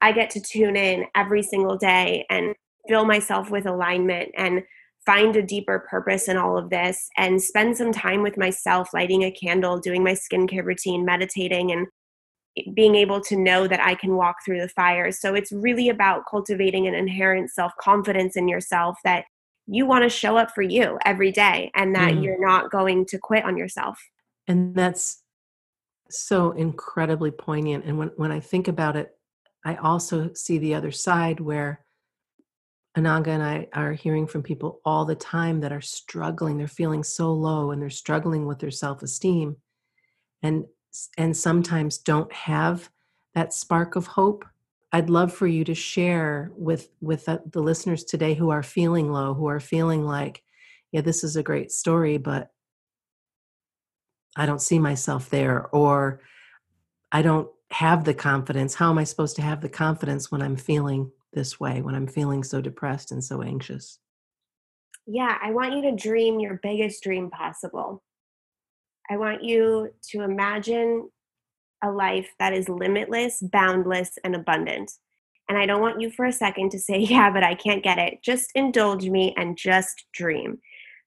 I 0.00 0.12
get 0.12 0.30
to 0.30 0.40
tune 0.40 0.76
in 0.76 1.06
every 1.14 1.42
single 1.42 1.76
day 1.76 2.26
and 2.28 2.54
fill 2.88 3.04
myself 3.04 3.50
with 3.50 3.66
alignment 3.66 4.30
and 4.36 4.62
find 5.06 5.36
a 5.36 5.42
deeper 5.42 5.86
purpose 5.90 6.28
in 6.28 6.36
all 6.36 6.56
of 6.56 6.70
this 6.70 7.08
and 7.16 7.42
spend 7.42 7.76
some 7.76 7.92
time 7.92 8.22
with 8.22 8.36
myself, 8.38 8.88
lighting 8.94 9.22
a 9.22 9.30
candle, 9.30 9.78
doing 9.78 10.02
my 10.02 10.12
skincare 10.12 10.64
routine, 10.64 11.04
meditating, 11.04 11.70
and 11.70 11.86
being 12.74 12.94
able 12.94 13.20
to 13.20 13.36
know 13.36 13.66
that 13.66 13.80
I 13.80 13.94
can 13.94 14.16
walk 14.16 14.36
through 14.44 14.60
the 14.60 14.68
fire. 14.68 15.10
So 15.10 15.34
it's 15.34 15.52
really 15.52 15.88
about 15.88 16.24
cultivating 16.28 16.86
an 16.86 16.94
inherent 16.94 17.50
self 17.50 17.72
confidence 17.80 18.36
in 18.36 18.48
yourself 18.48 18.98
that 19.04 19.24
you 19.66 19.86
want 19.86 20.04
to 20.04 20.08
show 20.08 20.36
up 20.36 20.50
for 20.54 20.62
you 20.62 20.98
every 21.04 21.32
day 21.32 21.70
and 21.74 21.94
that 21.94 22.12
mm. 22.12 22.22
you're 22.22 22.46
not 22.46 22.70
going 22.70 23.06
to 23.06 23.18
quit 23.18 23.44
on 23.44 23.56
yourself. 23.56 23.98
And 24.46 24.74
that's 24.74 25.22
so 26.10 26.52
incredibly 26.52 27.30
poignant. 27.30 27.84
And 27.86 27.98
when, 27.98 28.08
when 28.16 28.30
I 28.30 28.40
think 28.40 28.68
about 28.68 28.96
it, 28.96 29.10
I 29.64 29.76
also 29.76 30.32
see 30.34 30.58
the 30.58 30.74
other 30.74 30.92
side 30.92 31.40
where 31.40 31.84
Ananga 32.96 33.28
and 33.28 33.42
I 33.42 33.68
are 33.72 33.92
hearing 33.92 34.26
from 34.26 34.42
people 34.42 34.80
all 34.84 35.04
the 35.04 35.14
time 35.14 35.60
that 35.60 35.72
are 35.72 35.80
struggling. 35.80 36.58
They're 36.58 36.68
feeling 36.68 37.02
so 37.02 37.32
low 37.32 37.70
and 37.70 37.80
they're 37.80 37.90
struggling 37.90 38.46
with 38.46 38.58
their 38.58 38.70
self 38.70 39.02
esteem. 39.02 39.56
And 40.42 40.66
and 41.16 41.36
sometimes 41.36 41.98
don't 41.98 42.32
have 42.32 42.90
that 43.34 43.52
spark 43.52 43.96
of 43.96 44.06
hope 44.06 44.44
i'd 44.92 45.10
love 45.10 45.32
for 45.32 45.46
you 45.46 45.64
to 45.64 45.74
share 45.74 46.52
with 46.56 46.88
with 47.00 47.24
the, 47.24 47.42
the, 47.50 47.60
listeners 47.60 48.04
today 48.04 48.34
who 48.34 48.50
are 48.50 48.62
feeling 48.62 49.10
low 49.10 49.34
who 49.34 49.46
are 49.46 49.60
feeling 49.60 50.04
like 50.04 50.42
yeah 50.92 51.00
this 51.00 51.24
is 51.24 51.36
a 51.36 51.42
great 51.42 51.72
story 51.72 52.16
but 52.16 52.50
i 54.36 54.46
don't 54.46 54.62
see 54.62 54.78
myself 54.78 55.30
there 55.30 55.66
or 55.68 56.20
i 57.12 57.22
don't 57.22 57.48
have 57.74 58.04
the 58.04 58.14
confidence. 58.14 58.76
How 58.76 58.90
am 58.90 58.98
i 58.98 59.04
supposed 59.04 59.34
to 59.36 59.42
have 59.42 59.60
the 59.60 59.68
confidence 59.68 60.30
when 60.30 60.42
i'm 60.42 60.56
feeling 60.56 61.10
this 61.32 61.58
way 61.58 61.82
when 61.82 61.96
i'm 61.96 62.06
feeling 62.06 62.44
so 62.44 62.60
depressed 62.60 63.10
and 63.10 63.22
so 63.22 63.42
anxious? 63.42 63.98
Yeah 65.06 65.36
i 65.42 65.50
want 65.50 65.74
you 65.74 65.82
to 65.82 65.92
dream 65.92 66.38
your 66.38 66.60
biggest 66.62 67.02
dream 67.02 67.30
possible 67.30 68.02
I 69.10 69.16
want 69.16 69.44
you 69.44 69.90
to 70.10 70.22
imagine 70.22 71.08
a 71.82 71.90
life 71.90 72.30
that 72.38 72.54
is 72.54 72.68
limitless, 72.68 73.42
boundless, 73.42 74.18
and 74.24 74.34
abundant. 74.34 74.92
And 75.48 75.58
I 75.58 75.66
don't 75.66 75.82
want 75.82 76.00
you 76.00 76.10
for 76.10 76.24
a 76.24 76.32
second 76.32 76.70
to 76.70 76.78
say, 76.78 76.98
yeah, 77.00 77.30
but 77.30 77.44
I 77.44 77.54
can't 77.54 77.84
get 77.84 77.98
it. 77.98 78.22
Just 78.22 78.50
indulge 78.54 79.08
me 79.08 79.34
and 79.36 79.56
just 79.56 80.04
dream. 80.12 80.58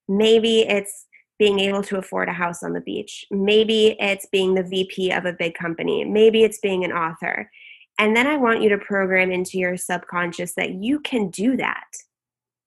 Maybe 0.08 0.60
it's 0.60 1.06
being 1.38 1.60
able 1.60 1.82
to 1.82 1.98
afford 1.98 2.28
a 2.28 2.32
house 2.32 2.62
on 2.62 2.72
the 2.72 2.80
beach. 2.80 3.24
Maybe 3.30 3.96
it's 4.00 4.26
being 4.26 4.54
the 4.54 4.62
VP 4.62 5.12
of 5.12 5.24
a 5.24 5.32
big 5.32 5.54
company. 5.54 6.04
Maybe 6.04 6.42
it's 6.42 6.58
being 6.58 6.84
an 6.84 6.92
author. 6.92 7.50
And 7.98 8.16
then 8.16 8.26
I 8.26 8.36
want 8.36 8.62
you 8.62 8.68
to 8.70 8.78
program 8.78 9.30
into 9.30 9.58
your 9.58 9.76
subconscious 9.76 10.54
that 10.54 10.74
you 10.74 11.00
can 11.00 11.30
do 11.30 11.56
that. 11.56 11.86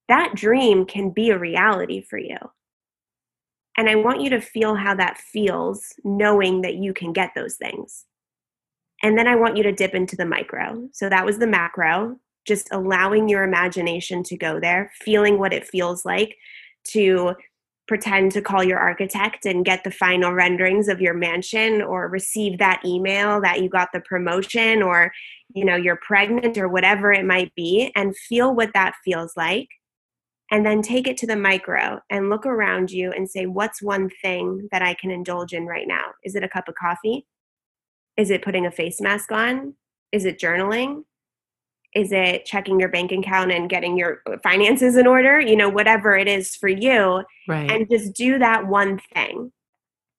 That 0.08 0.34
dream 0.34 0.84
can 0.84 1.10
be 1.10 1.30
a 1.30 1.38
reality 1.38 2.02
for 2.02 2.18
you 2.18 2.36
And 3.76 3.88
I 3.88 3.94
want 3.94 4.20
you 4.20 4.30
to 4.30 4.40
feel 4.40 4.74
how 4.74 4.94
that 4.96 5.18
feels, 5.18 5.94
knowing 6.04 6.62
that 6.62 6.74
you 6.74 6.92
can 6.92 7.12
get 7.12 7.32
those 7.34 7.56
things. 7.56 8.04
And 9.02 9.18
then 9.18 9.26
I 9.26 9.34
want 9.34 9.56
you 9.56 9.62
to 9.64 9.72
dip 9.72 9.94
into 9.94 10.16
the 10.16 10.26
micro. 10.26 10.88
So 10.92 11.08
that 11.08 11.24
was 11.24 11.38
the 11.38 11.46
macro, 11.46 12.16
just 12.46 12.68
allowing 12.72 13.28
your 13.28 13.42
imagination 13.42 14.22
to 14.24 14.36
go 14.36 14.60
there, 14.60 14.92
feeling 15.00 15.38
what 15.38 15.52
it 15.52 15.66
feels 15.66 16.04
like 16.04 16.36
to 16.88 17.34
pretend 17.88 18.32
to 18.32 18.40
call 18.40 18.62
your 18.62 18.78
architect 18.78 19.44
and 19.44 19.64
get 19.64 19.82
the 19.84 19.90
final 19.90 20.32
renderings 20.32 20.88
of 20.88 21.00
your 21.00 21.14
mansion 21.14 21.82
or 21.82 22.08
receive 22.08 22.58
that 22.58 22.80
email 22.84 23.40
that 23.40 23.60
you 23.60 23.68
got 23.68 23.88
the 23.92 24.00
promotion 24.00 24.82
or 24.82 25.12
you 25.52 25.64
know 25.64 25.74
you're 25.74 25.96
pregnant 25.96 26.56
or 26.56 26.68
whatever 26.68 27.12
it 27.12 27.24
might 27.24 27.52
be 27.54 27.90
and 27.96 28.16
feel 28.16 28.54
what 28.54 28.72
that 28.72 28.94
feels 29.04 29.32
like 29.36 29.68
and 30.52 30.66
then 30.66 30.82
take 30.82 31.08
it 31.08 31.16
to 31.16 31.26
the 31.26 31.34
micro 31.34 31.98
and 32.10 32.28
look 32.28 32.44
around 32.44 32.90
you 32.90 33.10
and 33.10 33.28
say 33.28 33.46
what's 33.46 33.82
one 33.82 34.10
thing 34.20 34.68
that 34.70 34.82
i 34.82 34.94
can 34.94 35.10
indulge 35.10 35.54
in 35.54 35.66
right 35.66 35.88
now? 35.88 36.04
Is 36.22 36.36
it 36.36 36.44
a 36.44 36.48
cup 36.48 36.68
of 36.68 36.74
coffee? 36.74 37.26
Is 38.16 38.30
it 38.30 38.42
putting 38.42 38.66
a 38.66 38.70
face 38.70 39.00
mask 39.00 39.32
on? 39.32 39.74
Is 40.12 40.26
it 40.26 40.38
journaling? 40.38 41.04
Is 41.94 42.12
it 42.12 42.44
checking 42.44 42.78
your 42.78 42.90
bank 42.90 43.12
account 43.12 43.50
and 43.50 43.68
getting 43.68 43.96
your 43.96 44.20
uh, 44.30 44.36
finances 44.42 44.96
in 44.96 45.06
order? 45.06 45.40
You 45.40 45.56
know 45.56 45.70
whatever 45.70 46.16
it 46.16 46.28
is 46.28 46.54
for 46.54 46.68
you 46.68 47.24
right. 47.48 47.70
and 47.70 47.90
just 47.90 48.12
do 48.14 48.38
that 48.38 48.66
one 48.66 49.00
thing 49.14 49.50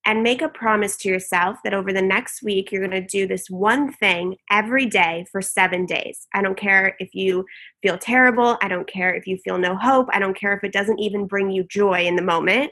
and 0.06 0.22
make 0.22 0.42
a 0.42 0.50
promise 0.50 0.98
to 0.98 1.08
yourself 1.08 1.58
that 1.64 1.74
over 1.74 1.94
the 1.94 2.02
next 2.02 2.44
week 2.44 2.72
you're 2.72 2.86
going 2.86 3.02
to 3.02 3.08
do 3.08 3.26
this 3.26 3.50
one 3.50 3.92
thing 3.94 4.36
every 4.52 4.86
day 4.86 5.26
for 5.32 5.42
7 5.42 5.86
days. 5.86 6.28
I 6.34 6.42
don't 6.42 6.58
care 6.58 6.96
if 7.00 7.16
you 7.16 7.46
feel 7.82 7.98
terrible. 7.98 8.58
I 8.62 8.68
don't 8.68 8.88
care 8.88 9.14
if 9.14 9.28
you 9.28 9.38
feel 9.38 9.58
no 9.58 9.76
hope. 9.76 10.08
I 10.12 10.20
don't 10.20 10.38
care 10.38 10.54
if 10.54 10.64
it 10.64 10.74
doesn't 10.74 11.00
even 11.00 11.26
bring 11.26 11.52
you 11.52 11.64
joy 11.64 12.06
in 12.06 12.18
the 12.18 12.22
moment. 12.22 12.72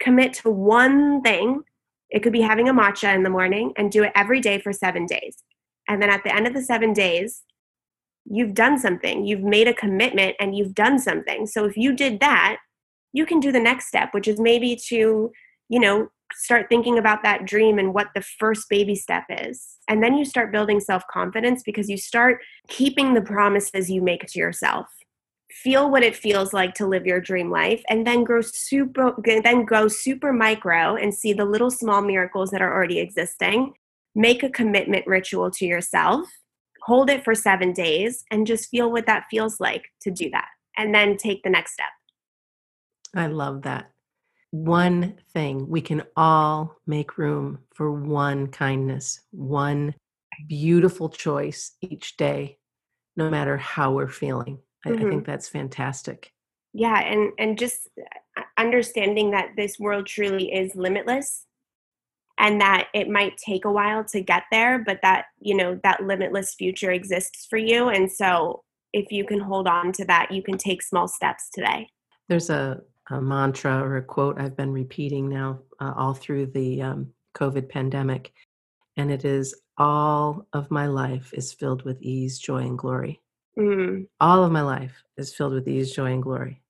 Commit 0.00 0.34
to 0.34 0.50
one 0.50 1.22
thing. 1.22 1.62
It 2.10 2.22
could 2.22 2.32
be 2.32 2.42
having 2.42 2.68
a 2.68 2.74
matcha 2.74 3.14
in 3.14 3.22
the 3.22 3.30
morning 3.30 3.72
and 3.76 3.90
do 3.90 4.02
it 4.02 4.12
every 4.14 4.40
day 4.40 4.58
for 4.58 4.72
7 4.72 5.06
days. 5.06 5.42
And 5.88 6.02
then 6.02 6.10
at 6.10 6.24
the 6.24 6.34
end 6.34 6.46
of 6.46 6.52
the 6.52 6.62
7 6.62 6.92
days 6.92 7.42
you've 8.24 8.54
done 8.54 8.78
something. 8.78 9.26
You've 9.26 9.42
made 9.42 9.66
a 9.66 9.74
commitment 9.74 10.36
and 10.38 10.56
you've 10.56 10.74
done 10.74 10.98
something. 10.98 11.46
So 11.46 11.64
if 11.64 11.76
you 11.76 11.92
did 11.92 12.20
that, 12.20 12.58
you 13.12 13.26
can 13.26 13.40
do 13.40 13.50
the 13.50 13.58
next 13.60 13.88
step, 13.88 14.14
which 14.14 14.28
is 14.28 14.38
maybe 14.38 14.76
to, 14.88 15.32
you 15.68 15.80
know, 15.80 16.08
start 16.34 16.66
thinking 16.68 16.98
about 16.98 17.22
that 17.22 17.44
dream 17.44 17.78
and 17.78 17.94
what 17.94 18.08
the 18.14 18.22
first 18.22 18.68
baby 18.68 18.94
step 18.94 19.24
is. 19.28 19.76
And 19.88 20.02
then 20.02 20.16
you 20.16 20.24
start 20.24 20.52
building 20.52 20.80
self 20.80 21.02
confidence 21.10 21.62
because 21.62 21.88
you 21.88 21.96
start 21.96 22.40
keeping 22.68 23.14
the 23.14 23.22
promises 23.22 23.90
you 23.90 24.02
make 24.02 24.26
to 24.26 24.38
yourself. 24.38 24.86
Feel 25.50 25.90
what 25.90 26.02
it 26.02 26.16
feels 26.16 26.54
like 26.54 26.72
to 26.74 26.86
live 26.86 27.06
your 27.06 27.20
dream 27.20 27.50
life 27.50 27.82
and 27.90 28.06
then 28.06 28.24
grow 28.24 28.40
super 28.40 29.14
then 29.44 29.64
go 29.66 29.86
super 29.86 30.32
micro 30.32 30.96
and 30.96 31.12
see 31.12 31.34
the 31.34 31.44
little 31.44 31.70
small 31.70 32.00
miracles 32.00 32.50
that 32.50 32.62
are 32.62 32.72
already 32.72 32.98
existing. 32.98 33.74
Make 34.14 34.42
a 34.42 34.50
commitment 34.50 35.06
ritual 35.06 35.50
to 35.52 35.66
yourself 35.66 36.26
hold 36.82 37.08
it 37.10 37.24
for 37.24 37.34
seven 37.34 37.72
days 37.72 38.24
and 38.30 38.46
just 38.46 38.68
feel 38.68 38.90
what 38.90 39.06
that 39.06 39.26
feels 39.30 39.60
like 39.60 39.84
to 40.00 40.10
do 40.10 40.28
that 40.30 40.48
and 40.76 40.94
then 40.94 41.16
take 41.16 41.42
the 41.42 41.50
next 41.50 41.72
step 41.72 41.86
i 43.14 43.26
love 43.26 43.62
that 43.62 43.91
one 44.52 45.14
thing. 45.32 45.66
We 45.66 45.80
can 45.80 46.02
all 46.14 46.76
make 46.86 47.18
room 47.18 47.58
for 47.74 47.90
one 47.90 48.46
kindness 48.48 49.20
one 49.30 49.94
beautiful 50.48 51.08
choice 51.08 51.72
each 51.80 52.16
day 52.16 52.58
no 53.16 53.28
matter 53.28 53.56
how 53.56 53.92
we're 53.92 54.08
feeling. 54.08 54.58
I, 54.84 54.90
mm-hmm. 54.90 55.06
I 55.06 55.10
think 55.10 55.26
that's 55.26 55.48
fantastic. 55.48 56.32
Yeah 56.74 57.00
and 57.00 57.32
and 57.38 57.58
just 57.58 57.88
uh, 58.36 58.42
understanding 58.58 59.30
that 59.30 59.50
this 59.56 59.78
world 59.78 60.06
truly 60.06 60.52
is 60.52 60.76
limitless 60.76 61.46
and 62.38 62.60
that 62.60 62.88
it 62.94 63.08
might 63.08 63.36
take 63.38 63.64
a 63.64 63.72
while 63.72 64.04
to 64.04 64.20
get 64.20 64.44
there 64.50 64.78
but 64.78 65.00
that 65.02 65.26
you 65.40 65.54
know 65.54 65.80
that 65.82 66.02
limitless 66.02 66.54
future 66.54 66.90
exists 66.90 67.46
for 67.48 67.56
you. 67.56 67.88
And 67.88 68.12
so 68.12 68.64
if 68.92 69.10
you 69.10 69.24
can 69.24 69.40
hold 69.40 69.66
on 69.66 69.92
to 69.92 70.04
that 70.06 70.30
you 70.30 70.42
can 70.42 70.58
take 70.58 70.82
small 70.82 71.08
steps 71.08 71.48
today. 71.54 71.88
There's 72.28 72.50
a, 72.50 72.80
a 73.12 73.20
mantra 73.20 73.80
or 73.80 73.96
a 73.96 74.02
quote 74.02 74.40
i've 74.40 74.56
been 74.56 74.72
repeating 74.72 75.28
now 75.28 75.58
uh, 75.80 75.92
all 75.96 76.14
through 76.14 76.46
the 76.46 76.82
um, 76.82 77.06
covid 77.34 77.68
pandemic 77.68 78.32
and 78.96 79.10
it 79.10 79.24
is 79.24 79.54
all 79.78 80.46
of 80.52 80.70
my 80.70 80.86
life 80.86 81.32
is 81.32 81.52
filled 81.52 81.82
with 81.82 82.00
ease 82.02 82.38
joy 82.38 82.58
and 82.58 82.78
glory. 82.78 83.20
Mm. 83.58 84.06
all 84.18 84.44
of 84.44 84.50
my 84.50 84.62
life 84.62 85.02
is 85.18 85.34
filled 85.34 85.52
with 85.52 85.68
ease 85.68 85.92
joy 85.92 86.12
and 86.12 86.22
glory. 86.22 86.62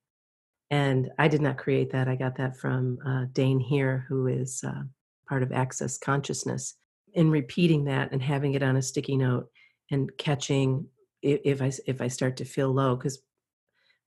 And 0.71 1.11
i 1.19 1.29
did 1.29 1.41
not 1.41 1.59
create 1.59 1.93
that. 1.93 2.09
I 2.09 2.17
got 2.17 2.37
that 2.39 2.57
from 2.57 2.99
uh, 3.07 3.27
Dain 3.33 3.61
Heer 3.61 4.05
who 4.09 4.27
is 4.27 4.65
uh, 4.67 4.83
part 5.29 5.45
of 5.45 5.53
access 5.53 5.97
consciousness. 5.97 6.75
In 7.15 7.31
repeating 7.31 7.85
that 7.85 8.11
and 8.11 8.23
having 8.23 8.55
it 8.55 8.63
on 8.63 8.77
a 8.77 8.83
sticky 8.83 9.17
note 9.17 9.49
and 9.91 10.11
catching 10.17 10.87
if 11.21 11.63
i 11.63 11.71
if 11.87 12.01
i 12.01 12.09
start 12.09 12.39
to 12.39 12.45
feel 12.45 12.73
low 12.73 12.97
because 12.97 13.21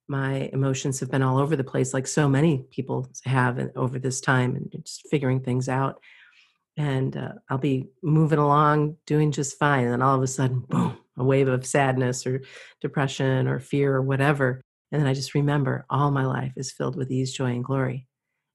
my 0.07 0.49
emotions 0.53 0.99
have 0.99 1.09
been 1.09 1.23
all 1.23 1.37
over 1.37 1.55
the 1.55 1.63
place 1.63 1.93
like 1.93 2.07
so 2.07 2.29
many 2.29 2.65
people 2.71 3.09
have 3.25 3.59
over 3.75 3.99
this 3.99 4.21
time 4.21 4.55
and 4.55 4.71
just 4.83 5.07
figuring 5.09 5.39
things 5.39 5.67
out. 5.69 6.01
And 6.77 7.15
uh, 7.15 7.33
i'll 7.49 7.57
be 7.57 7.87
moving 8.03 8.39
along 8.39 8.97
doing 9.05 9.31
just 9.31 9.57
fine 9.57 9.85
and 9.85 9.93
then 9.93 10.01
all 10.01 10.15
of 10.15 10.21
a 10.21 10.27
sudden 10.27 10.59
boom 10.59 10.97
a 11.17 11.23
wave 11.23 11.47
of 11.47 11.65
sadness 11.65 12.27
or 12.27 12.41
depression 12.81 13.47
or 13.47 13.61
fear 13.61 13.95
or 13.95 14.01
whatever. 14.01 14.61
And 14.91 15.01
then 15.01 15.07
i 15.07 15.13
just 15.13 15.33
remember 15.33 15.85
all 15.89 16.11
my 16.11 16.25
life 16.25 16.53
is 16.57 16.71
filled 16.71 16.97
with 16.97 17.11
ease 17.11 17.33
joy 17.33 17.51
and 17.51 17.63
glory. 17.63 18.07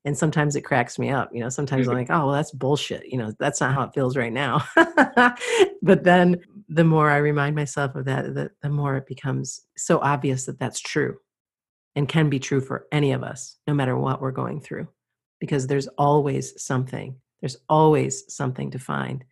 And 0.04 0.16
sometimes 0.16 0.56
it 0.56 0.62
cracks 0.62 0.98
me 0.98 1.10
up 1.10 1.30
you 1.32 1.40
know 1.40 1.48
sometimes 1.48 1.88
i'm 1.88 1.94
like 1.94 2.10
oh 2.10 2.26
well 2.26 2.34
that's 2.34 2.52
bullshit 2.52 3.06
you 3.06 3.18
know 3.18 3.32
that's 3.38 3.60
not 3.60 3.74
how 3.74 3.82
it 3.84 3.94
feels 3.94 4.16
right 4.16 4.32
now. 4.32 4.62
But 5.82 6.04
then 6.04 6.40
the 6.68 6.84
more 6.84 7.10
i 7.10 7.16
remind 7.16 7.56
myself 7.56 7.94
of 7.96 8.04
that 8.04 8.34
the, 8.34 8.50
the 8.62 8.68
more 8.68 8.96
it 8.96 9.06
becomes 9.06 9.62
so 9.76 9.98
obvious 10.00 10.44
that 10.44 10.58
that's 10.58 10.78
true 10.78 11.16
and 11.96 12.08
can 12.08 12.30
be 12.30 12.38
true 12.38 12.60
for 12.60 12.86
any 12.92 13.12
of 13.12 13.22
us 13.22 13.56
no 13.66 13.74
matter 13.74 13.96
what 13.96 14.20
we're 14.20 14.30
going 14.30 14.60
through 14.60 14.88
because 15.40 15.66
there's 15.66 15.88
always 15.98 16.60
something 16.62 17.16
there's 17.40 17.56
always 17.68 18.32
something 18.32 18.70
to 18.70 18.78
find 18.78 19.24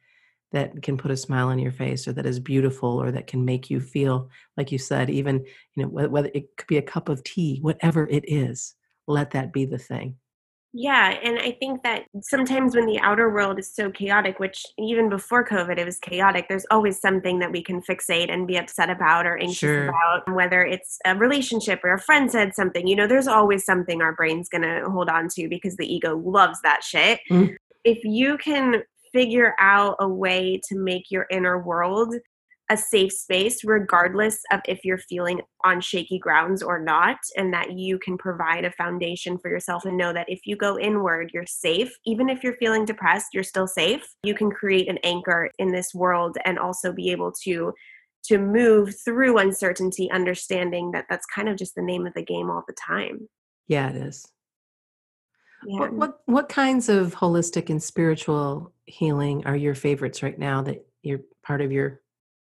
that 0.53 0.83
can 0.83 0.97
put 0.97 1.11
a 1.11 1.17
smile 1.17 1.49
on 1.49 1.59
your 1.59 1.73
face 1.73 2.09
or 2.09 2.13
that 2.15 2.27
is 2.27 2.41
beautiful 2.41 3.01
or 3.01 3.11
that 3.13 3.27
can 3.27 3.45
make 3.45 3.69
you 3.69 3.81
feel 3.81 4.31
like 4.57 4.73
you 4.73 4.79
said 4.79 5.11
even 5.11 5.45
you 5.75 5.83
know 5.83 5.89
whether 6.09 6.31
it 6.35 6.57
could 6.57 6.67
be 6.67 6.79
a 6.79 6.83
cup 6.83 7.09
of 7.09 7.23
tea 7.23 7.59
whatever 7.61 8.07
it 8.09 8.25
is 8.27 8.75
let 9.07 9.33
that 9.33 9.53
be 9.53 9.65
the 9.65 9.79
thing 9.79 10.17
yeah, 10.75 11.19
and 11.23 11.39
I 11.39 11.53
think 11.53 11.83
that 11.83 12.05
sometimes 12.23 12.77
when 12.77 12.85
the 12.85 12.99
outer 13.01 13.33
world 13.33 13.59
is 13.59 13.75
so 13.75 13.91
chaotic, 13.91 14.39
which 14.39 14.65
even 14.79 15.09
before 15.09 15.45
COVID 15.47 15.79
it 15.79 15.87
was 15.87 15.99
chaotic, 15.99 16.47
there's 16.49 16.67
always 16.71 17.01
something 17.01 17.39
that 17.39 17.51
we 17.51 17.63
can 17.63 17.81
fixate 17.81 18.31
and 18.31 18.47
be 18.47 18.59
upset 18.59 18.91
about 18.91 19.27
or 19.27 19.39
anxious 19.39 19.59
sure. 19.59 19.89
about, 19.89 20.31
whether 20.35 20.63
it's 20.63 20.99
a 21.07 21.17
relationship 21.17 21.81
or 21.83 21.95
a 21.95 22.01
friend 22.01 22.31
said 22.31 22.55
something. 22.55 22.87
You 22.87 22.97
know, 22.97 23.07
there's 23.07 23.29
always 23.29 23.65
something 23.65 24.03
our 24.03 24.15
brain's 24.15 24.51
going 24.51 24.63
to 24.63 24.85
hold 24.91 25.09
on 25.09 25.29
to 25.37 25.49
because 25.49 25.77
the 25.77 25.91
ego 25.93 26.19
loves 26.19 26.61
that 26.63 26.85
shit. 26.85 27.21
Mm. 27.31 27.57
If 27.85 28.05
you 28.05 28.37
can 28.37 28.83
figure 29.13 29.55
out 29.59 29.97
a 30.01 30.09
way 30.09 30.61
to 30.69 30.77
make 30.77 31.11
your 31.11 31.27
inner 31.31 31.59
world 31.63 32.15
a 32.71 32.77
safe 32.77 33.13
space 33.13 33.65
regardless 33.65 34.41
of 34.53 34.61
if 34.69 34.85
you're 34.85 34.99
feeling 34.99 35.41
on 35.65 35.81
shaky 35.81 36.19
grounds 36.19 36.63
or 36.63 36.79
not 36.79 37.17
and 37.37 37.53
that 37.53 37.73
you 37.73 37.99
can 37.99 38.19
provide 38.19 38.65
a 38.65 38.73
foundation 38.73 39.39
for 39.39 39.49
yourself 39.49 39.85
and 39.85 39.97
know 39.97 40.13
that 40.13 40.29
if 40.29 40.41
you 40.45 40.57
go 40.57 40.79
inward 40.79 41.31
you're 41.33 41.47
safe. 41.47 41.91
Even 42.05 42.29
if 42.29 42.45
you're 42.45 42.57
feeling 42.57 42.85
depressed 42.85 43.29
you're 43.33 43.43
still 43.43 43.67
safe. 43.67 44.07
You 44.23 44.35
can 44.35 44.51
create 44.51 44.89
an 44.89 44.99
anchor 45.03 45.51
in 45.59 45.73
this 45.73 45.95
world 45.95 46.37
and 46.45 46.59
also 46.59 46.93
be 46.93 47.11
able 47.11 47.33
to 47.45 47.73
to 48.25 48.39
move 48.39 48.95
through 49.05 49.39
uncertainty 49.39 50.11
understanding 50.11 50.91
that 50.91 51.07
that's 51.09 51.27
kind 51.27 51.49
of 51.49 51.57
just 51.57 51.75
the 51.75 51.83
name 51.83 52.07
of 52.07 52.15
the 52.15 52.25
game 52.25 52.51
all 52.51 52.65
the 52.67 52.75
time. 52.75 53.29
Yeah 53.67 53.91
it 53.91 53.97
is. 53.97 54.27
Yeah. 55.67 55.81
What, 55.81 55.93
what 55.93 56.21
what 56.27 56.49
kinds 56.49 56.89
of 56.89 57.15
holistic 57.15 57.71
and 57.71 57.83
spiritual 57.83 58.73
healing 58.85 59.47
are 59.47 59.57
your 59.57 59.75
favorites 59.75 60.23
right 60.23 60.39
now 60.39 60.63
that 60.63 60.87
you're 61.03 61.21
part 61.43 61.61
of 61.61 61.73
your 61.73 62.01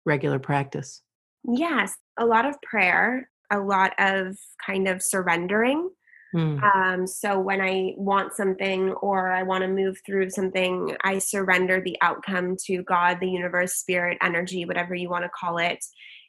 regular 0.05 0.39
practice? 0.39 1.03
Yes, 1.45 1.95
a 2.19 2.27
lot 2.27 2.47
of 2.47 2.61
prayer, 2.63 3.29
a 3.51 3.59
lot 3.59 3.93
of 3.99 4.37
kind 4.65 4.89
of 4.89 5.03
surrendering. 5.03 5.91
Mm. 6.35 6.63
Um, 6.63 7.07
so 7.07 7.39
when 7.39 7.61
I 7.61 7.93
want 7.97 8.35
something 8.35 8.93
or 9.03 9.31
I 9.31 9.43
want 9.43 9.63
to 9.63 9.69
move 9.69 9.99
through 10.07 10.31
something, 10.31 10.97
I 11.05 11.19
surrender 11.19 11.81
the 11.81 11.97
outcome 12.01 12.57
to 12.67 12.83
God, 12.85 13.19
the 13.21 13.29
universe, 13.29 13.75
spirit, 13.75 14.17
energy, 14.23 14.65
whatever 14.65 14.95
you 14.95 15.11
want 15.11 15.25
to 15.25 15.31
call 15.39 15.59
it, 15.59 15.85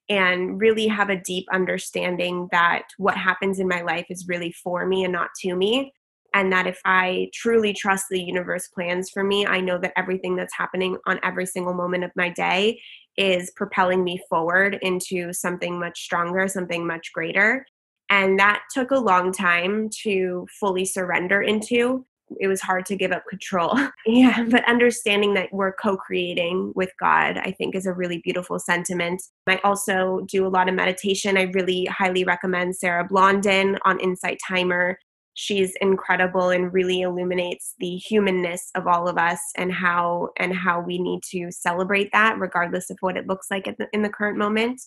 and 0.10 0.60
really 0.60 0.88
have 0.88 1.10
a 1.10 1.22
deep 1.22 1.46
understanding 1.54 2.50
that 2.52 2.84
what 2.98 3.16
happens 3.16 3.60
in 3.60 3.68
my 3.68 3.82
life 3.82 4.06
is 4.10 4.28
really 4.28 4.52
for 4.52 4.86
me 4.86 5.06
and 5.06 5.14
not 5.14 5.30
to 5.42 5.56
me. 5.56 5.94
And 6.36 6.52
that 6.52 6.68
if 6.68 6.82
I 6.84 7.30
truly 7.34 7.74
trust 7.74 8.08
the 8.10 8.22
universe 8.22 8.68
plans 8.68 9.10
for 9.10 9.24
me, 9.24 9.46
I 9.46 9.62
know 9.62 9.78
that 9.78 9.94
everything 9.96 10.36
that's 10.36 10.58
happening 10.58 10.98
on 11.06 11.20
every 11.24 11.46
single 11.46 11.76
moment 11.76 12.04
of 12.04 12.12
my 12.16 12.30
day 12.30 12.82
is 13.18 13.52
propelling 13.56 14.04
me 14.04 14.20
forward 14.30 14.80
into 14.82 15.32
something 15.34 15.80
much 15.80 16.02
stronger, 16.02 16.48
something 16.48 16.86
much 16.86 17.12
greater. 17.14 17.66
And 18.10 18.40
that 18.40 18.62
took 18.72 18.92
a 18.92 19.00
long 19.00 19.32
time 19.32 19.90
to 20.04 20.46
fully 20.60 20.86
surrender 20.86 21.42
into. 21.42 22.06
it 22.40 22.48
was 22.48 22.62
hard 22.62 22.86
to 22.86 22.96
give 22.96 23.12
up 23.12 23.24
control. 23.30 23.78
yeah, 24.06 24.44
but 24.50 24.68
understanding 24.68 25.34
that 25.36 25.50
we're 25.52 25.74
co-creating 25.74 26.74
with 26.76 26.90
God, 27.00 27.38
I 27.38 27.52
think 27.52 27.76
is 27.76 27.86
a 27.86 27.94
really 27.94 28.22
beautiful 28.24 28.60
sentiment. 28.60 29.22
I 29.48 29.60
also 29.64 30.26
do 30.28 30.46
a 30.46 30.50
lot 30.50 30.70
of 30.70 30.76
meditation. 30.76 31.38
I 31.38 31.44
really 31.54 31.86
highly 31.86 32.24
recommend 32.24 32.76
Sarah 32.76 33.08
Blondin 33.08 33.78
on 33.86 34.00
Insight 34.00 34.40
Timer. 34.48 34.98
She's 35.36 35.74
incredible 35.82 36.50
and 36.50 36.72
really 36.72 37.02
illuminates 37.02 37.74
the 37.80 37.96
humanness 37.96 38.70
of 38.76 38.88
all 38.88 39.08
of 39.08 39.18
us 39.18 39.40
and 39.58 39.72
how 39.72 40.30
and 40.38 40.54
how 40.54 40.80
we 40.80 41.00
need 41.00 41.22
to 41.32 41.52
celebrate 41.52 42.12
that 42.12 42.38
regardless 42.40 42.90
of 42.90 42.98
what 43.02 43.18
it 43.18 43.28
looks 43.28 43.48
like 43.50 43.66
the, 43.66 43.88
in 43.94 44.04
the 44.04 44.10
current 44.10 44.38
moment. 44.38 44.80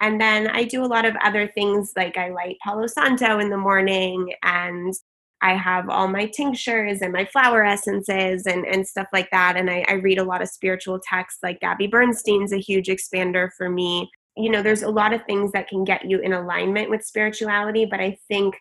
And 0.00 0.20
then 0.20 0.46
I 0.48 0.62
do 0.64 0.84
a 0.84 0.86
lot 0.86 1.04
of 1.04 1.16
other 1.24 1.48
things 1.48 1.92
like 1.96 2.16
I 2.16 2.30
light 2.30 2.56
Palo 2.62 2.86
Santo 2.86 3.40
in 3.40 3.50
the 3.50 3.56
morning 3.56 4.32
and 4.44 4.94
I 5.40 5.54
have 5.54 5.88
all 5.88 6.08
my 6.08 6.26
tinctures 6.26 7.00
and 7.00 7.12
my 7.12 7.24
flower 7.24 7.64
essences 7.64 8.46
and, 8.46 8.64
and 8.66 8.86
stuff 8.86 9.08
like 9.12 9.30
that. 9.30 9.56
And 9.56 9.70
I, 9.70 9.84
I 9.88 9.94
read 9.94 10.18
a 10.18 10.24
lot 10.24 10.42
of 10.42 10.48
spiritual 10.48 11.00
texts, 11.00 11.40
like 11.42 11.60
Gabby 11.60 11.86
Bernstein's 11.86 12.52
a 12.52 12.58
huge 12.58 12.88
expander 12.88 13.50
for 13.56 13.68
me. 13.68 14.10
You 14.36 14.50
know, 14.50 14.62
there's 14.62 14.82
a 14.82 14.90
lot 14.90 15.12
of 15.12 15.24
things 15.24 15.52
that 15.52 15.68
can 15.68 15.84
get 15.84 16.04
you 16.04 16.18
in 16.18 16.32
alignment 16.32 16.90
with 16.90 17.04
spirituality, 17.04 17.84
but 17.84 18.00
I 18.00 18.16
think 18.28 18.56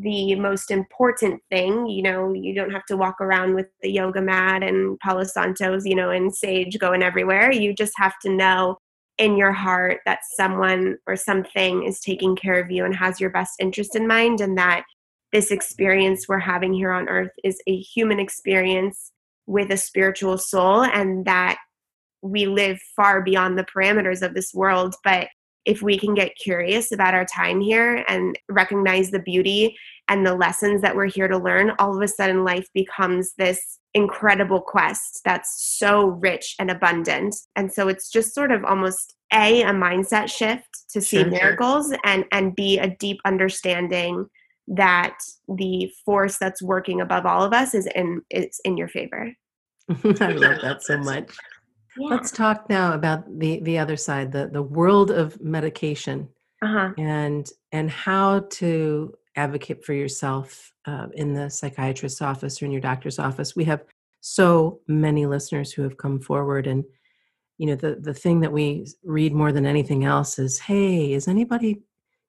the 0.00 0.34
most 0.36 0.70
important 0.70 1.42
thing, 1.50 1.86
you 1.88 2.02
know, 2.02 2.32
you 2.32 2.54
don't 2.54 2.70
have 2.70 2.84
to 2.86 2.96
walk 2.96 3.20
around 3.20 3.54
with 3.54 3.66
the 3.82 3.90
yoga 3.90 4.22
mat 4.22 4.62
and 4.62 4.98
Palo 5.00 5.24
Santos, 5.24 5.84
you 5.84 5.94
know, 5.94 6.10
and 6.10 6.34
sage 6.34 6.78
going 6.78 7.02
everywhere. 7.02 7.50
You 7.50 7.74
just 7.74 7.94
have 7.96 8.14
to 8.22 8.30
know 8.30 8.78
in 9.18 9.36
your 9.36 9.52
heart 9.52 9.98
that 10.06 10.20
someone 10.36 10.96
or 11.06 11.16
something 11.16 11.82
is 11.82 12.00
taking 12.00 12.36
care 12.36 12.60
of 12.60 12.70
you 12.70 12.84
and 12.84 12.94
has 12.94 13.20
your 13.20 13.30
best 13.30 13.54
interest 13.58 13.96
in 13.96 14.06
mind 14.06 14.40
and 14.40 14.56
that 14.56 14.84
this 15.32 15.50
experience 15.50 16.26
we're 16.28 16.38
having 16.38 16.72
here 16.72 16.92
on 16.92 17.08
earth 17.08 17.32
is 17.42 17.60
a 17.66 17.76
human 17.76 18.20
experience 18.20 19.12
with 19.46 19.70
a 19.70 19.76
spiritual 19.76 20.38
soul 20.38 20.82
and 20.82 21.24
that 21.24 21.58
we 22.22 22.46
live 22.46 22.78
far 22.94 23.22
beyond 23.22 23.58
the 23.58 23.64
parameters 23.64 24.22
of 24.22 24.34
this 24.34 24.54
world 24.54 24.94
but 25.04 25.28
if 25.68 25.82
we 25.82 25.98
can 25.98 26.14
get 26.14 26.34
curious 26.36 26.90
about 26.92 27.12
our 27.14 27.26
time 27.26 27.60
here 27.60 28.02
and 28.08 28.38
recognize 28.48 29.10
the 29.10 29.18
beauty 29.18 29.76
and 30.08 30.26
the 30.26 30.34
lessons 30.34 30.80
that 30.80 30.96
we're 30.96 31.04
here 31.04 31.28
to 31.28 31.36
learn 31.36 31.72
all 31.78 31.94
of 31.94 32.02
a 32.02 32.08
sudden 32.08 32.42
life 32.42 32.66
becomes 32.72 33.34
this 33.36 33.78
incredible 33.92 34.62
quest 34.62 35.20
that's 35.26 35.76
so 35.78 36.06
rich 36.06 36.54
and 36.58 36.70
abundant 36.70 37.34
and 37.54 37.70
so 37.70 37.86
it's 37.88 38.10
just 38.10 38.34
sort 38.34 38.50
of 38.50 38.64
almost 38.64 39.14
a 39.32 39.62
a 39.62 39.70
mindset 39.70 40.30
shift 40.30 40.68
to 40.90 41.02
see 41.02 41.18
sure, 41.18 41.30
miracles 41.30 41.88
sure. 41.88 41.98
and 42.04 42.24
and 42.32 42.54
a 42.58 42.96
deep 42.98 43.20
understanding 43.26 44.26
that 44.68 45.18
the 45.48 45.90
force 46.04 46.38
that's 46.38 46.62
working 46.62 47.00
above 47.00 47.26
all 47.26 47.42
of 47.42 47.52
us 47.52 47.74
is 47.74 47.86
in 47.94 48.22
is 48.30 48.60
in 48.64 48.76
your 48.76 48.88
favor. 48.88 49.32
I 49.90 50.32
love 50.32 50.60
that 50.62 50.82
so 50.82 50.98
much. 51.10 51.30
Yeah. 51.98 52.08
Let's 52.08 52.30
talk 52.30 52.68
now 52.68 52.94
about 52.94 53.38
the 53.38 53.60
the 53.60 53.78
other 53.78 53.96
side, 53.96 54.32
the 54.32 54.48
the 54.48 54.62
world 54.62 55.10
of 55.10 55.40
medication, 55.40 56.28
uh-huh. 56.62 56.92
and 56.96 57.50
and 57.72 57.90
how 57.90 58.40
to 58.50 59.14
advocate 59.36 59.84
for 59.84 59.92
yourself 59.92 60.72
uh, 60.86 61.06
in 61.14 61.32
the 61.32 61.48
psychiatrist's 61.48 62.22
office 62.22 62.60
or 62.60 62.66
in 62.66 62.72
your 62.72 62.80
doctor's 62.80 63.18
office. 63.18 63.54
We 63.54 63.64
have 63.64 63.84
so 64.20 64.80
many 64.88 65.26
listeners 65.26 65.72
who 65.72 65.82
have 65.82 65.96
come 65.96 66.20
forward 66.20 66.66
and 66.66 66.84
you 67.56 67.66
know 67.66 67.74
the 67.74 67.96
the 68.00 68.14
thing 68.14 68.40
that 68.40 68.52
we 68.52 68.86
read 69.04 69.32
more 69.32 69.52
than 69.52 69.66
anything 69.66 70.04
else 70.04 70.38
is 70.38 70.58
hey 70.58 71.12
is 71.12 71.28
anybody 71.28 71.80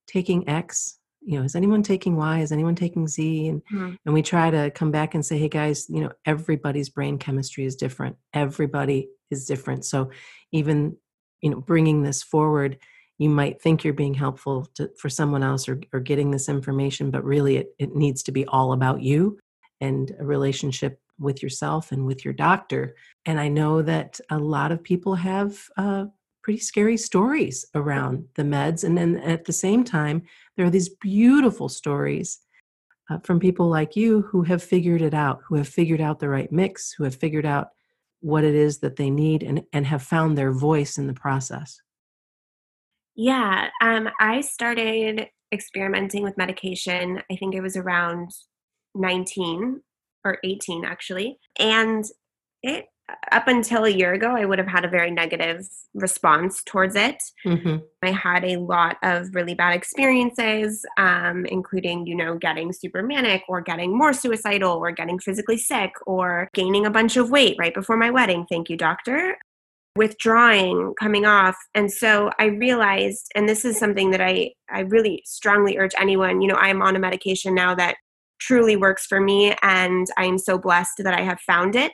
taking 0.08 0.48
x 0.48 0.99
you 1.22 1.38
know 1.38 1.46
is 1.46 1.56
anyone 1.56 1.84
taking 1.84 2.16
y? 2.16 2.40
Is 2.40 2.52
anyone 2.52 2.76
taking 2.76 3.08
z? 3.08 3.48
And 3.48 3.62
mm-hmm. 3.66 3.94
and 4.06 4.14
we 4.14 4.22
try 4.22 4.50
to 4.50 4.72
come 4.72 4.92
back 4.92 5.14
and 5.16 5.26
say 5.26 5.38
hey 5.38 5.50
guys 5.50 5.88
you 5.90 6.02
know 6.02 6.12
everybody's 6.26 6.90
brain 6.90 7.18
chemistry 7.18 7.66
is 7.66 7.76
different. 7.76 8.16
Everybody 8.34 9.10
is 9.32 9.46
different. 9.46 9.86
So 9.86 10.12
even 10.52 10.98
you 11.42 11.50
know 11.50 11.62
bringing 11.62 12.04
this 12.04 12.24
forward 12.24 12.78
you 13.18 13.30
might 13.30 13.62
think 13.62 13.84
you're 13.84 13.94
being 13.94 14.14
helpful 14.14 14.66
to, 14.76 14.90
for 14.98 15.10
someone 15.10 15.44
else 15.44 15.68
or, 15.68 15.82
or 15.92 16.00
getting 16.00 16.32
this 16.32 16.48
information 16.48 17.12
but 17.12 17.24
really 17.24 17.58
it, 17.58 17.76
it 17.78 17.96
needs 17.96 18.24
to 18.24 18.32
be 18.32 18.46
all 18.48 18.72
about 18.74 19.02
you 19.02 19.38
and 19.82 20.16
a 20.20 20.26
relationship 20.26 21.00
with 21.20 21.44
yourself 21.44 21.92
and 21.92 22.06
with 22.06 22.24
your 22.24 22.34
doctor. 22.34 22.96
And 23.26 23.40
i 23.40 23.48
know 23.48 23.82
that 23.82 24.20
a 24.30 24.38
lot 24.38 24.72
of 24.72 24.84
people 24.84 25.16
have 25.16 25.60
uh, 25.78 26.06
pretty 26.44 26.60
scary 26.60 26.98
stories 26.98 27.66
around 27.76 28.26
the 28.36 28.44
meds. 28.44 28.84
And 28.84 28.98
then 28.98 29.18
at 29.18 29.46
the 29.46 29.54
same 29.54 29.84
time, 29.84 30.24
there 30.56 30.66
are 30.66 30.72
these 30.72 30.90
beautiful 30.90 31.70
stories 31.70 32.40
uh, 33.10 33.20
from 33.24 33.40
people 33.40 33.68
like 33.68 33.96
you 33.96 34.22
who 34.22 34.44
have 34.44 34.64
figured 34.64 35.02
it 35.02 35.14
out, 35.14 35.42
who 35.48 35.56
have 35.56 35.68
figured 35.68 36.02
out 36.02 36.20
the 36.20 36.30
right 36.30 36.52
mix, 36.52 36.92
who 36.92 37.04
have 37.04 37.16
figured 37.16 37.46
out 37.46 37.70
what 38.22 38.44
it 38.44 38.56
is 38.56 38.80
that 38.80 38.98
they 38.98 39.10
need 39.10 39.44
and, 39.44 39.64
and 39.74 39.86
have 39.86 40.04
found 40.04 40.38
their 40.38 40.52
voice 40.52 40.98
in 40.98 41.08
the 41.08 41.14
process. 41.14 41.82
Yeah, 43.16 43.70
um, 43.82 44.10
I 44.20 44.42
started 44.42 45.28
experimenting 45.52 46.24
with 46.24 46.38
medication. 46.38 47.22
I 47.32 47.36
think 47.36 47.56
it 47.56 47.62
was 47.62 47.76
around 47.76 48.30
19 48.96 49.82
or 50.24 50.38
18 50.44 50.86
actually. 50.86 51.40
And 51.58 52.06
it 52.62 52.86
up 53.32 53.48
until 53.48 53.86
a 53.86 53.90
year 53.90 54.14
ago, 54.14 54.36
I 54.36 54.46
would 54.46 54.60
have 54.60 54.68
had 54.68 54.86
a 54.86 54.90
very 54.90 55.12
negative 55.12 55.68
response 55.94 56.64
towards 56.64 56.96
it. 56.96 57.22
Mm-hmm. 57.46 57.78
I 58.04 58.12
had 58.12 58.44
a 58.44 58.58
lot 58.58 58.98
of 59.04 59.34
really 59.34 59.54
bad 59.54 59.76
experiences, 59.76 60.86
um, 60.98 61.46
including, 61.46 62.08
you 62.08 62.16
know, 62.16 62.38
getting 62.38 62.74
super 62.74 63.04
manic 63.04 63.44
or 63.48 63.62
getting 63.62 63.98
more 63.98 64.14
suicidal 64.14 64.72
or 64.72 64.92
getting 64.92 65.20
physically 65.20 65.58
sick 65.58 65.92
or 66.06 66.50
gaining 66.54 66.86
a 66.86 66.92
bunch 66.92 67.18
of 67.18 67.30
weight 67.30 67.56
right 67.60 67.74
before 67.74 67.98
my 67.98 68.10
wedding. 68.10 68.46
Thank 68.50 68.70
you, 68.70 68.78
doctor. 68.78 69.38
Withdrawing, 69.96 70.94
coming 71.00 71.26
off. 71.26 71.58
And 71.76 71.92
so 71.92 72.32
I 72.40 72.46
realized, 72.46 73.32
and 73.36 73.50
this 73.50 73.66
is 73.66 73.78
something 73.78 74.12
that 74.12 74.22
I, 74.22 74.52
I 74.70 74.82
really 74.82 75.24
strongly 75.26 75.78
urge 75.78 75.94
anyone, 76.00 76.42
you 76.42 76.48
know, 76.48 76.56
I'm 76.56 76.82
on 76.82 76.96
a 76.96 77.00
medication 77.00 77.54
now 77.56 77.76
that 77.76 77.96
truly 78.40 78.76
works 78.76 79.06
for 79.06 79.20
me 79.20 79.54
and 79.62 80.08
i 80.18 80.24
am 80.24 80.38
so 80.38 80.58
blessed 80.58 81.02
that 81.04 81.14
i 81.14 81.22
have 81.22 81.40
found 81.42 81.76
it 81.76 81.92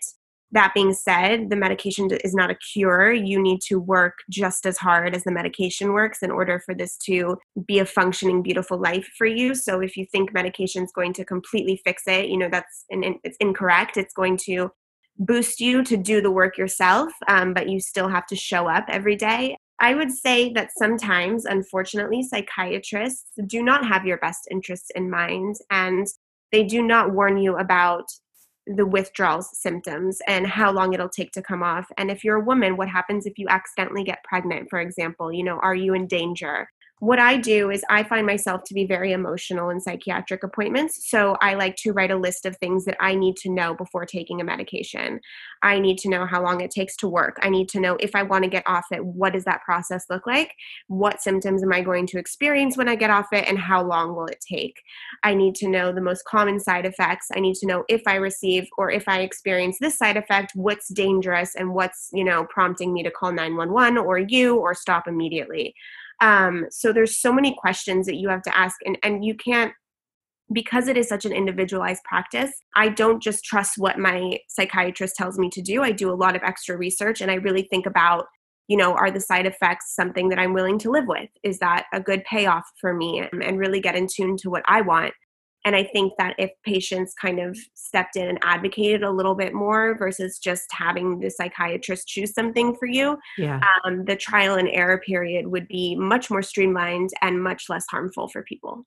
that 0.51 0.73
being 0.73 0.93
said, 0.93 1.49
the 1.49 1.55
medication 1.55 2.10
is 2.23 2.34
not 2.34 2.51
a 2.51 2.55
cure. 2.73 3.12
You 3.12 3.41
need 3.41 3.62
to 3.67 3.79
work 3.79 4.19
just 4.29 4.65
as 4.65 4.77
hard 4.77 5.15
as 5.15 5.23
the 5.23 5.31
medication 5.31 5.91
works 5.91 6.21
in 6.21 6.31
order 6.31 6.62
for 6.65 6.73
this 6.73 6.97
to 7.05 7.38
be 7.67 7.79
a 7.79 7.86
functioning, 7.86 8.41
beautiful 8.41 8.79
life 8.79 9.10
for 9.17 9.27
you. 9.27 9.55
So 9.55 9.81
if 9.81 9.97
you 9.97 10.05
think 10.12 10.34
medication 10.34 10.84
is 10.84 10.91
going 10.93 11.13
to 11.13 11.25
completely 11.25 11.81
fix 11.84 12.03
it, 12.08 12.27
you 12.27 12.38
know 12.38 12.49
that's 12.49 12.86
an, 12.89 13.15
it's 13.23 13.38
incorrect. 13.39 13.97
It's 13.97 14.13
going 14.13 14.38
to 14.45 14.71
boost 15.17 15.60
you 15.60 15.84
to 15.84 15.97
do 15.97 16.21
the 16.21 16.31
work 16.31 16.58
yourself, 16.58 17.12
um, 17.27 17.53
but 17.53 17.69
you 17.69 17.79
still 17.79 18.10
have 18.10 18.27
to 18.27 18.36
show 18.36 18.67
up 18.67 18.86
every 18.89 19.15
day. 19.15 19.58
I 19.79 19.93
would 19.93 20.12
say 20.12 20.53
that 20.53 20.69
sometimes, 20.77 21.45
unfortunately, 21.45 22.23
psychiatrists 22.23 23.31
do 23.45 23.62
not 23.62 23.86
have 23.86 24.05
your 24.05 24.17
best 24.17 24.47
interests 24.49 24.89
in 24.95 25.10
mind 25.10 25.55
and 25.69 26.08
they 26.51 26.63
do 26.63 26.81
not 26.81 27.12
warn 27.12 27.38
you 27.38 27.58
about 27.58 28.05
the 28.67 28.86
withdrawals 28.86 29.58
symptoms 29.58 30.19
and 30.28 30.47
how 30.47 30.71
long 30.71 30.93
it'll 30.93 31.10
take 31.10 31.32
to 31.34 31.41
come 31.41 31.62
off. 31.62 31.86
And 31.97 32.10
if 32.10 32.23
you're 32.23 32.38
a 32.38 32.43
woman, 32.43 32.78
what 32.78 32.89
happens 32.89 33.25
if 33.25 33.38
you 33.38 33.47
accidentally 33.47 34.04
get 34.04 34.23
pregnant, 34.23 34.69
for 34.69 34.80
example? 34.80 35.32
You 35.32 35.43
know, 35.43 35.60
are 35.60 35.75
you 35.75 35.93
in 35.93 36.08
danger? 36.08 36.69
What 36.99 37.19
I 37.19 37.36
do 37.38 37.71
is 37.71 37.84
I 37.89 38.03
find 38.03 38.25
myself 38.25 38.63
to 38.65 38.73
be 38.73 38.86
very 38.86 39.12
emotional 39.12 39.69
in 39.69 39.81
psychiatric 39.81 40.43
appointments. 40.43 41.10
So 41.10 41.38
I 41.41 41.55
like 41.55 41.75
to 41.77 41.91
write 41.91 42.12
a 42.12 42.15
list 42.15 42.45
of 42.45 42.55
things 42.58 42.86
that 42.86 42.95
I 43.01 43.15
need 43.15 43.36
to 43.38 43.51
know 43.51 43.73
before 43.73 44.05
taking 44.05 44.39
a 44.39 44.45
medication. 44.45 45.19
I 45.62 45.77
need 45.79 45.97
to 45.99 46.10
know 46.10 46.25
how 46.25 46.41
long 46.41 46.62
it 46.62 46.71
takes 46.71 46.95
to 46.97 47.10
work. 47.10 47.38
I 47.41 47.49
need 47.49 47.67
to 47.69 47.81
know 47.81 47.97
if 47.99 48.15
I 48.15 48.23
want 48.23 48.45
to 48.45 48.49
get 48.49 48.63
off 48.65 48.86
it, 48.91 49.05
what 49.05 49.34
does 49.34 49.43
that 49.43 49.62
process 49.63 50.05
look 50.10 50.25
like? 50.25 50.53
What 50.88 51.21
symptoms 51.21 51.63
am 51.63 51.73
I 51.73 51.81
going 51.81 52.08
to 52.08 52.17
experience 52.17 52.77
when 52.77 52.88
I 52.88 52.95
get 52.95 53.10
off 53.10 53.27
it, 53.34 53.45
and 53.47 53.60
how 53.60 53.84
long 53.84 54.15
will 54.15 54.27
it 54.27 54.43
take? 54.47 54.81
I 55.23 55.34
need 55.34 55.55
to 55.55 55.67
know 55.67 55.91
the 55.91 56.01
most 56.01 56.23
common 56.25 56.60
side 56.60 56.86
effects. 56.86 57.27
I 57.36 57.39
need 57.41 57.55
to 57.55 57.67
know 57.67 57.84
if 57.89 58.03
I 58.08 58.15
receive 58.15 58.67
or 58.77 58.89
if 58.89 59.08
I 59.08 59.19
experience 59.19 59.77
this 59.79 59.97
side 59.97 60.17
effect, 60.17 60.53
what's 60.55 60.88
dangerous 60.89 61.55
and 61.55 61.73
what's, 61.73 62.10
you 62.13 62.23
know, 62.23 62.45
prompting 62.49 62.93
me 62.93 63.03
to 63.03 63.12
call 63.12 63.31
911 63.31 63.97
or 63.97 64.17
you 64.17 64.55
or 64.55 64.73
stop 64.73 65.08
immediately. 65.08 65.75
Um, 66.21 66.65
so 66.69 66.93
there's 66.93 67.19
so 67.19 67.34
many 67.34 67.56
questions 67.60 68.06
that 68.06 68.15
you 68.15 68.30
have 68.30 68.41
to 68.43 68.58
ask, 68.58 68.75
and, 68.86 68.97
and 69.04 69.23
you 69.23 69.36
can't 69.36 69.73
because 70.54 70.88
it 70.88 70.97
is 70.97 71.08
such 71.08 71.25
an 71.25 71.32
individualized 71.32 72.04
practice, 72.04 72.51
I 72.75 72.89
don't 72.89 73.21
just 73.21 73.43
trust 73.43 73.78
what 73.78 73.97
my 73.97 74.39
psychiatrist 74.47 75.15
tells 75.15 75.39
me 75.39 75.49
to 75.49 75.62
do. 75.62 75.82
I 75.82 75.91
do 75.91 76.12
a 76.12 76.13
lot 76.13 76.36
of 76.36 76.43
extra 76.43 76.78
research 76.78 77.21
and 77.21 77.32
I 77.32 77.36
really 77.36 77.63
think 77.63 77.86
about, 77.86 78.25
you 78.67 78.78
know, 78.78 78.93
are 78.93 79.12
the 79.12 79.19
side 79.19 79.47
effects 79.47 79.95
something 79.95 80.30
that 80.30 80.39
I'm 80.39 80.54
willing 80.54 80.78
to 80.80 80.91
live 80.91 81.06
with? 81.08 81.30
Is 81.43 81.60
that 81.60 81.86
a 81.93 81.99
good 81.99 82.23
payoff 82.25 82.65
for 82.80 82.93
me? 82.93 83.28
And 83.32 83.58
really 83.58 83.80
get 83.80 83.95
in 83.95 84.08
tune 84.08 84.38
to 84.38 84.49
what 84.49 84.63
I 84.67 84.82
want. 84.82 85.13
And 85.65 85.75
I 85.75 85.84
think 85.84 86.13
that 86.19 86.36
if 86.38 86.51
patients 86.63 87.13
kind 87.19 87.39
of 87.39 87.58
stepped 87.73 88.15
in 88.15 88.28
and 88.28 88.39
advocated 88.43 89.04
a 89.04 89.10
little 89.10 89.34
bit 89.34 89.54
more 89.54 89.97
versus 89.97 90.38
just 90.38 90.71
having 90.71 91.19
the 91.19 91.30
psychiatrist 91.30 92.08
choose 92.08 92.34
something 92.34 92.75
for 92.75 92.86
you, 92.86 93.17
yeah. 93.38 93.60
um, 93.84 94.06
the 94.06 94.15
trial 94.15 94.56
and 94.56 94.69
error 94.69 94.99
period 94.99 95.47
would 95.47 95.67
be 95.67 95.95
much 95.95 96.30
more 96.30 96.43
streamlined 96.43 97.10
and 97.21 97.41
much 97.41 97.65
less 97.67 97.86
harmful 97.89 98.28
for 98.28 98.43
people. 98.43 98.86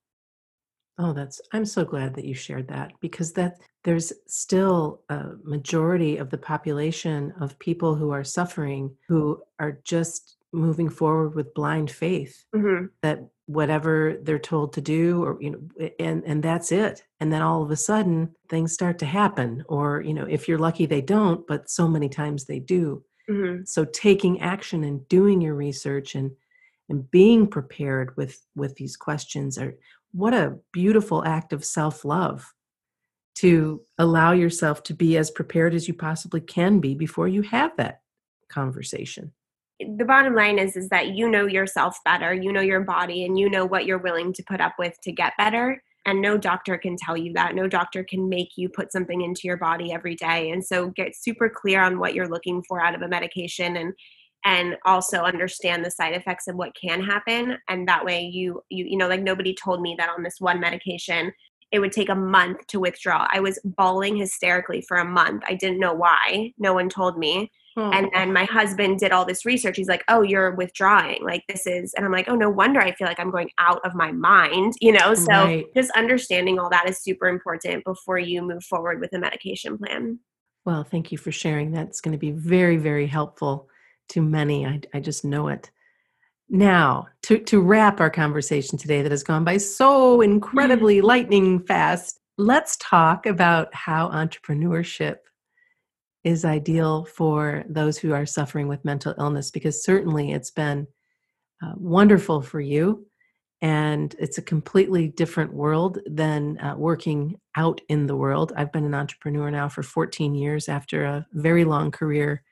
Oh, 1.01 1.13
that's 1.13 1.41
I'm 1.53 1.65
so 1.65 1.85
glad 1.85 2.15
that 2.15 2.25
you 2.25 2.35
shared 2.35 2.69
that 2.69 2.93
because 3.01 3.33
that 3.35 3.59
there's 3.85 4.13
still 4.27 5.03
a 5.09 5.31
majority 5.45 6.17
of 6.17 6.31
the 6.31 6.39
population 6.39 7.33
of 7.41 7.59
people 7.61 7.95
who 7.95 8.11
are 8.11 8.25
suffering 8.25 8.97
who 9.07 9.41
are 9.61 9.79
just 9.85 10.39
moving 10.53 10.89
forward 10.89 11.35
with 11.35 11.55
blind 11.55 11.91
faith 11.91 12.45
mm-hmm. 12.55 12.87
that 13.03 13.21
whatever 13.49 14.19
they're 14.23 14.39
told 14.39 14.75
to 14.75 14.81
do 14.83 15.25
or 15.25 15.39
you 15.41 15.51
know 15.51 15.89
and 15.99 16.23
and 16.25 16.43
that's 16.43 16.71
it. 16.71 17.03
And 17.19 17.33
then 17.33 17.41
all 17.41 17.63
of 17.63 17.71
a 17.71 17.77
sudden 17.77 18.35
things 18.51 18.75
start 18.75 18.99
to 18.99 19.07
happen 19.07 19.65
or 19.69 20.03
you 20.03 20.13
know 20.13 20.27
if 20.27 20.47
you're 20.47 20.59
lucky 20.59 20.85
they 20.85 21.01
don't 21.01 21.47
but 21.47 21.71
so 21.71 21.89
many 21.89 22.09
times 22.09 22.45
they 22.45 22.61
do. 22.61 23.03
Mm-hmm. 23.31 23.65
so 23.65 23.85
taking 23.85 24.41
action 24.41 24.85
and 24.85 25.07
doing 25.09 25.43
your 25.43 25.55
research 25.55 26.15
and 26.15 26.31
and 26.89 27.11
being 27.11 27.47
prepared 27.47 28.17
with 28.17 28.41
with 28.57 28.75
these 28.77 28.97
questions 28.97 29.59
are 29.59 29.77
what 30.13 30.33
a 30.33 30.57
beautiful 30.73 31.23
act 31.25 31.53
of 31.53 31.63
self-love 31.63 32.55
to 33.35 33.83
allow 33.99 34.33
yourself 34.33 34.83
to 34.85 34.95
be 34.95 35.19
as 35.19 35.31
prepared 35.31 35.75
as 35.75 35.87
you 35.87 35.93
possibly 35.93 36.41
can 36.41 36.81
be 36.81 36.95
before 36.95 37.29
you 37.29 37.43
have 37.43 37.77
that 37.77 38.01
conversation 38.49 39.33
the 39.81 40.05
bottom 40.05 40.35
line 40.35 40.59
is 40.59 40.77
is 40.77 40.89
that 40.89 41.09
you 41.09 41.29
know 41.29 41.47
yourself 41.47 41.99
better 42.05 42.35
you 42.35 42.53
know 42.53 42.61
your 42.61 42.81
body 42.81 43.25
and 43.25 43.39
you 43.39 43.49
know 43.49 43.65
what 43.65 43.87
you're 43.87 43.99
willing 43.99 44.33
to 44.33 44.43
put 44.43 44.61
up 44.61 44.75
with 44.79 45.01
to 45.03 45.13
get 45.13 45.33
better. 45.39 45.83
And 46.07 46.23
no 46.23 46.39
doctor 46.39 46.79
can 46.79 46.97
tell 46.97 47.19
you 47.19 47.35
that. 47.35 47.55
No 47.55 47.69
doctor 47.69 48.03
can 48.03 48.31
make 48.31 48.57
you 48.57 48.71
put 48.71 48.93
something 48.93 49.21
into 49.21 49.43
your 49.45 49.59
body 49.59 49.93
every 49.93 50.15
day. 50.15 50.51
And 50.51 50.65
so 50.65 50.89
get 50.89 51.15
super 51.15 51.51
clear 51.51 51.83
on 51.83 51.99
what 51.99 52.15
you're 52.15 52.29
looking 52.29 52.63
for 52.67 52.83
out 52.83 52.95
of 52.95 53.03
a 53.03 53.09
medication 53.09 53.77
and 53.77 53.93
and 54.45 54.77
also 54.87 55.19
understand 55.19 55.85
the 55.85 55.91
side 55.91 56.15
effects 56.15 56.47
of 56.47 56.55
what 56.55 56.75
can 56.81 57.03
happen. 57.03 57.59
And 57.69 57.87
that 57.89 58.05
way 58.05 58.23
you 58.23 58.63
you 58.71 58.87
you 58.87 58.97
know 58.97 59.09
like 59.09 59.23
nobody 59.23 59.55
told 59.55 59.83
me 59.83 59.95
that 59.99 60.11
on 60.11 60.23
this 60.23 60.41
one 60.41 60.61
medication 60.61 61.33
it 61.71 61.81
would 61.81 61.93
take 61.93 62.09
a 62.09 62.15
month 62.15 62.67
to 62.69 62.81
withdraw. 62.81 63.29
I 63.31 63.41
was 63.41 63.59
bawling 63.63 64.17
hysterically 64.17 64.81
for 64.81 64.97
a 64.97 65.05
month. 65.05 65.43
I 65.47 65.55
didn't 65.55 65.81
know 65.81 65.93
why. 65.93 66.55
No 66.57 66.73
one 66.73 66.89
told 66.89 67.19
me 67.19 67.53
hmm. 67.79 67.93
and 67.93 68.11
then 68.15 68.33
my 68.33 68.45
husband 68.45 68.99
did 68.99 69.13
all 69.13 69.25
this 69.25 69.45
research 69.45 69.77
he's 69.77 69.89
like 69.89 70.05
oh 70.09 70.23
you're 70.23 70.55
withdrawing 70.55 71.23
like 71.23 71.45
this 71.49 71.67
is 71.67 71.95
and 71.95 72.05
i'm 72.05 72.13
like 72.13 72.29
oh 72.29 72.35
no 72.35 72.51
wonder 72.51 72.81
i 72.81 72.93
feel 72.93 73.07
like 73.07 73.21
i'm 73.21 73.31
going 73.31 73.51
out 73.59 73.81
of 73.85 73.95
my 73.95 74.13
mind 74.13 74.75
you 74.81 74.93
know 74.93 75.15
so 75.15 75.33
right. 75.33 75.67
just 75.75 75.91
understanding 75.93 76.59
all 76.59 76.71
that 76.71 76.89
is 76.89 76.99
super 76.99 77.27
important 77.27 77.85
before 77.85 78.19
you 78.19 78.43
move 78.43 78.65
forward 78.65 79.01
with 79.01 79.13
a 79.13 79.19
medication 79.19 79.79
plan 79.79 80.19
well 80.65 80.85
thank 80.85 81.13
you 81.13 81.19
for 81.19 81.33
sharing 81.33 81.73
that's 81.73 82.01
going 82.01 82.13
to 82.13 82.19
be 82.19 82.33
very 82.33 82.77
very 82.77 83.07
helpful 83.07 83.69
to 84.09 84.23
many. 84.23 84.67
I, 84.67 84.81
I 84.95 85.01
just 85.01 85.25
know 85.25 85.49
it. 85.49 85.71
Now, 86.49 87.09
to, 87.25 87.39
to 87.39 87.61
wrap 87.61 88.01
our 88.01 88.11
conversation 88.11 88.79
today 88.79 89.03
that 89.03 89.13
has 89.13 89.23
gone 89.23 89.45
by 89.45 89.59
so 89.59 90.23
incredibly 90.23 91.01
lightning 91.01 91.61
fast, 91.61 92.19
let's 92.39 92.77
talk 92.79 93.27
about 93.27 93.75
how 93.75 94.09
entrepreneurship 94.09 95.17
is 96.25 96.45
ideal 96.45 97.05
for 97.05 97.65
those 97.69 97.99
who 97.99 98.13
are 98.13 98.27
suffering 98.27 98.69
with 98.69 98.85
mental 98.85 99.15
illness 99.19 99.51
because 99.51 99.85
certainly 99.85 100.33
it's 100.33 100.51
been 100.51 100.87
uh, 101.63 101.73
wonderful 101.77 102.43
for 102.43 102.61
you 102.61 103.07
and 103.61 104.15
it's 104.19 104.39
a 104.39 104.43
completely 104.43 105.09
different 105.09 105.53
world 105.53 105.99
than 106.07 106.59
uh, 106.61 106.75
working 106.77 107.37
out 107.57 107.81
in 107.89 108.07
the 108.07 108.17
world. 108.17 108.53
I've 108.57 108.73
been 108.73 108.85
an 108.85 108.95
entrepreneur 108.95 109.51
now 109.51 109.69
for 109.69 109.83
14 109.83 110.35
years 110.35 110.69
after 110.69 111.05
a 111.05 111.27
very 111.33 111.65
long 111.65 111.91
career 111.91 112.43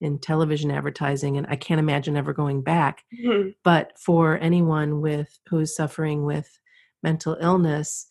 in 0.00 0.18
television 0.18 0.70
advertising 0.70 1.36
and 1.36 1.46
i 1.48 1.56
can't 1.56 1.78
imagine 1.78 2.16
ever 2.16 2.32
going 2.32 2.62
back 2.62 3.04
mm-hmm. 3.18 3.48
but 3.64 3.92
for 3.98 4.38
anyone 4.38 5.00
with 5.00 5.38
who's 5.48 5.74
suffering 5.74 6.24
with 6.24 6.58
mental 7.02 7.36
illness 7.40 8.06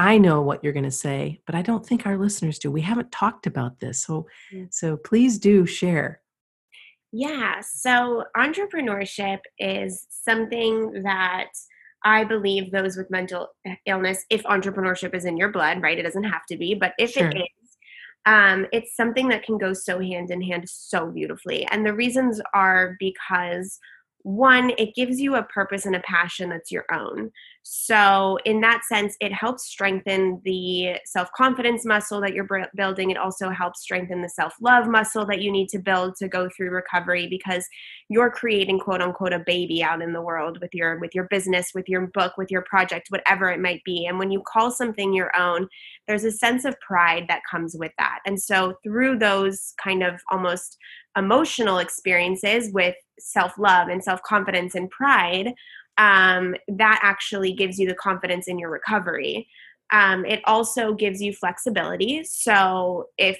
i 0.00 0.18
know 0.18 0.40
what 0.40 0.62
you're 0.62 0.72
going 0.72 0.82
to 0.84 0.90
say 0.90 1.40
but 1.46 1.54
i 1.54 1.62
don't 1.62 1.86
think 1.86 2.06
our 2.06 2.16
listeners 2.16 2.58
do 2.58 2.70
we 2.70 2.80
haven't 2.80 3.12
talked 3.12 3.46
about 3.46 3.80
this 3.80 4.02
so 4.02 4.26
mm-hmm. 4.52 4.64
so 4.70 4.96
please 4.96 5.38
do 5.38 5.66
share 5.66 6.20
yeah 7.12 7.60
so 7.60 8.24
entrepreneurship 8.36 9.40
is 9.58 10.06
something 10.10 11.02
that 11.02 11.48
I 12.04 12.24
believe 12.24 12.72
those 12.72 12.96
with 12.96 13.10
mental 13.10 13.48
illness, 13.86 14.24
if 14.30 14.42
entrepreneurship 14.44 15.14
is 15.14 15.24
in 15.24 15.36
your 15.36 15.50
blood, 15.50 15.82
right? 15.82 15.98
It 15.98 16.02
doesn't 16.02 16.24
have 16.24 16.46
to 16.48 16.56
be, 16.56 16.74
but 16.74 16.94
if 16.98 17.10
sure. 17.10 17.28
it 17.28 17.36
is, 17.36 17.76
um, 18.26 18.66
it's 18.72 18.96
something 18.96 19.28
that 19.28 19.44
can 19.44 19.58
go 19.58 19.72
so 19.72 20.00
hand 20.00 20.30
in 20.30 20.40
hand 20.40 20.64
so 20.66 21.10
beautifully. 21.10 21.66
And 21.70 21.84
the 21.84 21.94
reasons 21.94 22.40
are 22.54 22.96
because 22.98 23.78
one, 24.22 24.72
it 24.78 24.94
gives 24.94 25.20
you 25.20 25.36
a 25.36 25.42
purpose 25.44 25.86
and 25.86 25.96
a 25.96 26.00
passion 26.00 26.50
that's 26.50 26.70
your 26.70 26.84
own. 26.92 27.30
So, 27.62 28.38
in 28.46 28.62
that 28.62 28.84
sense, 28.86 29.16
it 29.20 29.32
helps 29.34 29.66
strengthen 29.66 30.40
the 30.44 30.96
self 31.04 31.30
confidence 31.36 31.84
muscle 31.84 32.20
that 32.22 32.32
you're 32.32 32.48
building. 32.74 33.10
It 33.10 33.18
also 33.18 33.50
helps 33.50 33.82
strengthen 33.82 34.22
the 34.22 34.30
self 34.30 34.54
love 34.62 34.88
muscle 34.88 35.26
that 35.26 35.42
you 35.42 35.52
need 35.52 35.68
to 35.70 35.78
build 35.78 36.16
to 36.16 36.28
go 36.28 36.48
through 36.48 36.70
recovery 36.70 37.26
because 37.28 37.66
you're 38.08 38.30
creating 38.30 38.78
quote 38.78 39.02
unquote 39.02 39.34
a 39.34 39.40
baby 39.40 39.82
out 39.82 40.00
in 40.00 40.14
the 40.14 40.22
world 40.22 40.58
with 40.62 40.74
your 40.74 40.98
with 41.00 41.14
your 41.14 41.24
business, 41.24 41.72
with 41.74 41.86
your 41.86 42.06
book, 42.08 42.32
with 42.38 42.50
your 42.50 42.62
project, 42.62 43.08
whatever 43.10 43.50
it 43.50 43.60
might 43.60 43.84
be. 43.84 44.06
And 44.06 44.18
when 44.18 44.30
you 44.30 44.42
call 44.46 44.70
something 44.70 45.12
your 45.12 45.30
own, 45.38 45.68
there's 46.08 46.24
a 46.24 46.32
sense 46.32 46.64
of 46.64 46.80
pride 46.80 47.26
that 47.28 47.42
comes 47.50 47.76
with 47.78 47.92
that. 47.98 48.20
And 48.24 48.40
so, 48.40 48.74
through 48.82 49.18
those 49.18 49.74
kind 49.82 50.02
of 50.02 50.20
almost 50.30 50.78
emotional 51.16 51.78
experiences 51.78 52.72
with 52.72 52.94
self 53.18 53.58
love 53.58 53.88
and 53.88 54.02
self 54.02 54.22
confidence 54.22 54.74
and 54.74 54.88
pride, 54.90 55.52
um, 56.00 56.54
that 56.66 56.98
actually 57.02 57.52
gives 57.52 57.78
you 57.78 57.86
the 57.86 57.94
confidence 57.94 58.48
in 58.48 58.58
your 58.58 58.70
recovery. 58.70 59.46
Um, 59.92 60.24
it 60.24 60.40
also 60.46 60.94
gives 60.94 61.20
you 61.20 61.34
flexibility. 61.34 62.24
So 62.24 63.08
if 63.18 63.38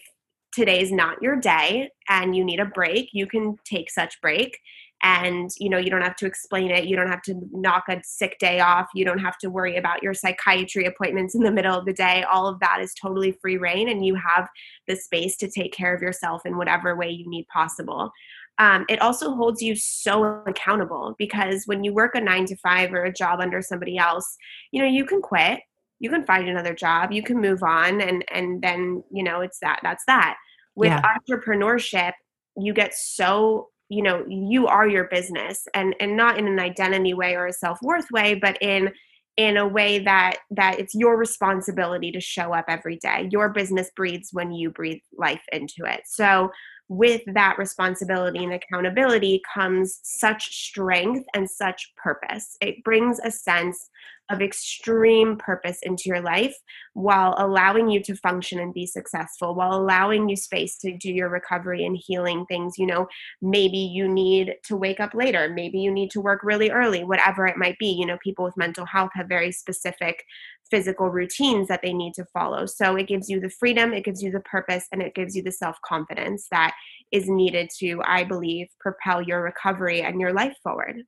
today's 0.52 0.92
not 0.92 1.22
your 1.22 1.36
day 1.36 1.90
and 2.10 2.36
you 2.36 2.44
need 2.44 2.60
a 2.60 2.66
break, 2.66 3.08
you 3.12 3.26
can 3.26 3.56
take 3.64 3.90
such 3.90 4.20
break. 4.20 4.58
And 5.02 5.48
you 5.56 5.70
know 5.70 5.78
you 5.78 5.88
don't 5.88 6.02
have 6.02 6.16
to 6.16 6.26
explain 6.26 6.70
it. 6.70 6.84
You 6.84 6.94
don't 6.94 7.08
have 7.08 7.22
to 7.22 7.34
knock 7.52 7.84
a 7.88 8.02
sick 8.04 8.36
day 8.38 8.60
off. 8.60 8.88
You 8.94 9.06
don't 9.06 9.20
have 9.20 9.38
to 9.38 9.48
worry 9.48 9.78
about 9.78 10.02
your 10.02 10.12
psychiatry 10.12 10.84
appointments 10.84 11.34
in 11.34 11.42
the 11.42 11.50
middle 11.50 11.78
of 11.78 11.86
the 11.86 11.94
day. 11.94 12.22
All 12.30 12.46
of 12.46 12.60
that 12.60 12.80
is 12.82 12.92
totally 12.92 13.32
free 13.40 13.56
reign 13.56 13.88
and 13.88 14.04
you 14.04 14.14
have 14.16 14.46
the 14.86 14.96
space 14.96 15.38
to 15.38 15.50
take 15.50 15.72
care 15.72 15.94
of 15.94 16.02
yourself 16.02 16.42
in 16.44 16.58
whatever 16.58 16.94
way 16.94 17.08
you 17.08 17.30
need 17.30 17.46
possible 17.48 18.12
um, 18.60 18.84
it 18.90 19.00
also 19.00 19.34
holds 19.34 19.62
you 19.62 19.74
so 19.74 20.42
accountable 20.46 21.14
because 21.18 21.64
when 21.64 21.82
you 21.82 21.94
work 21.94 22.14
a 22.14 22.20
nine 22.20 22.44
to 22.44 22.56
five 22.56 22.92
or 22.92 23.04
a 23.04 23.12
job 23.12 23.40
under 23.40 23.60
somebody 23.62 23.96
else 23.96 24.36
you 24.70 24.80
know 24.80 24.88
you 24.88 25.04
can 25.04 25.20
quit 25.20 25.60
you 25.98 26.10
can 26.10 26.24
find 26.24 26.48
another 26.48 26.74
job 26.74 27.10
you 27.10 27.22
can 27.22 27.40
move 27.40 27.62
on 27.62 28.00
and 28.00 28.24
and 28.30 28.62
then 28.62 29.02
you 29.10 29.24
know 29.24 29.40
it's 29.40 29.58
that 29.60 29.80
that's 29.82 30.04
that. 30.06 30.36
With 30.76 30.90
yeah. 30.90 31.02
entrepreneurship 31.28 32.12
you 32.56 32.72
get 32.72 32.94
so 32.94 33.68
you 33.88 34.02
know 34.02 34.24
you 34.28 34.66
are 34.66 34.88
your 34.88 35.04
business 35.04 35.66
and 35.74 35.96
and 35.98 36.16
not 36.16 36.38
in 36.38 36.46
an 36.46 36.60
identity 36.60 37.14
way 37.14 37.34
or 37.34 37.46
a 37.46 37.52
self-worth 37.52 38.06
way 38.12 38.34
but 38.34 38.56
in 38.60 38.92
in 39.36 39.56
a 39.56 39.66
way 39.66 39.98
that 39.98 40.36
that 40.50 40.78
it's 40.78 40.94
your 40.94 41.16
responsibility 41.16 42.12
to 42.12 42.20
show 42.20 42.52
up 42.52 42.66
every 42.68 42.96
day. 42.96 43.28
Your 43.30 43.48
business 43.48 43.90
breathes 43.96 44.30
when 44.32 44.52
you 44.52 44.70
breathe 44.70 45.00
life 45.16 45.42
into 45.52 45.84
it. 45.86 46.02
So 46.06 46.50
with 46.90 47.22
that 47.34 47.56
responsibility 47.56 48.42
and 48.42 48.52
accountability 48.52 49.40
comes 49.54 50.00
such 50.02 50.48
strength 50.66 51.24
and 51.34 51.48
such 51.48 51.92
purpose. 51.96 52.56
It 52.60 52.82
brings 52.82 53.20
a 53.20 53.30
sense 53.30 53.88
of 54.28 54.42
extreme 54.42 55.36
purpose 55.36 55.78
into 55.82 56.04
your 56.06 56.20
life 56.20 56.56
while 56.94 57.34
allowing 57.38 57.88
you 57.90 58.02
to 58.02 58.16
function 58.16 58.58
and 58.58 58.74
be 58.74 58.86
successful, 58.86 59.54
while 59.54 59.74
allowing 59.74 60.28
you 60.28 60.36
space 60.36 60.78
to 60.78 60.96
do 60.96 61.12
your 61.12 61.28
recovery 61.28 61.84
and 61.84 61.96
healing 61.96 62.44
things. 62.46 62.76
You 62.76 62.86
know, 62.86 63.06
maybe 63.40 63.78
you 63.78 64.08
need 64.08 64.54
to 64.64 64.76
wake 64.76 64.98
up 64.98 65.14
later, 65.14 65.48
maybe 65.48 65.78
you 65.78 65.92
need 65.92 66.10
to 66.12 66.20
work 66.20 66.40
really 66.42 66.70
early, 66.70 67.04
whatever 67.04 67.46
it 67.46 67.56
might 67.56 67.78
be. 67.78 67.86
You 67.86 68.06
know, 68.06 68.18
people 68.22 68.44
with 68.44 68.56
mental 68.56 68.86
health 68.86 69.10
have 69.14 69.28
very 69.28 69.52
specific 69.52 70.24
physical 70.70 71.08
routines 71.08 71.68
that 71.68 71.80
they 71.82 71.92
need 71.92 72.14
to 72.14 72.24
follow. 72.32 72.66
So 72.66 72.96
it 72.96 73.08
gives 73.08 73.28
you 73.28 73.40
the 73.40 73.50
freedom, 73.50 73.92
it 73.92 74.04
gives 74.04 74.22
you 74.22 74.30
the 74.30 74.40
purpose, 74.40 74.86
and 74.92 75.02
it 75.02 75.14
gives 75.14 75.34
you 75.34 75.42
the 75.42 75.52
self 75.52 75.76
confidence 75.84 76.46
that 76.50 76.74
is 77.12 77.28
needed 77.28 77.70
to, 77.78 78.00
I 78.04 78.24
believe, 78.24 78.68
propel 78.78 79.20
your 79.22 79.42
recovery 79.42 80.02
and 80.02 80.20
your 80.20 80.32
life 80.32 80.56
forward. 80.62 81.02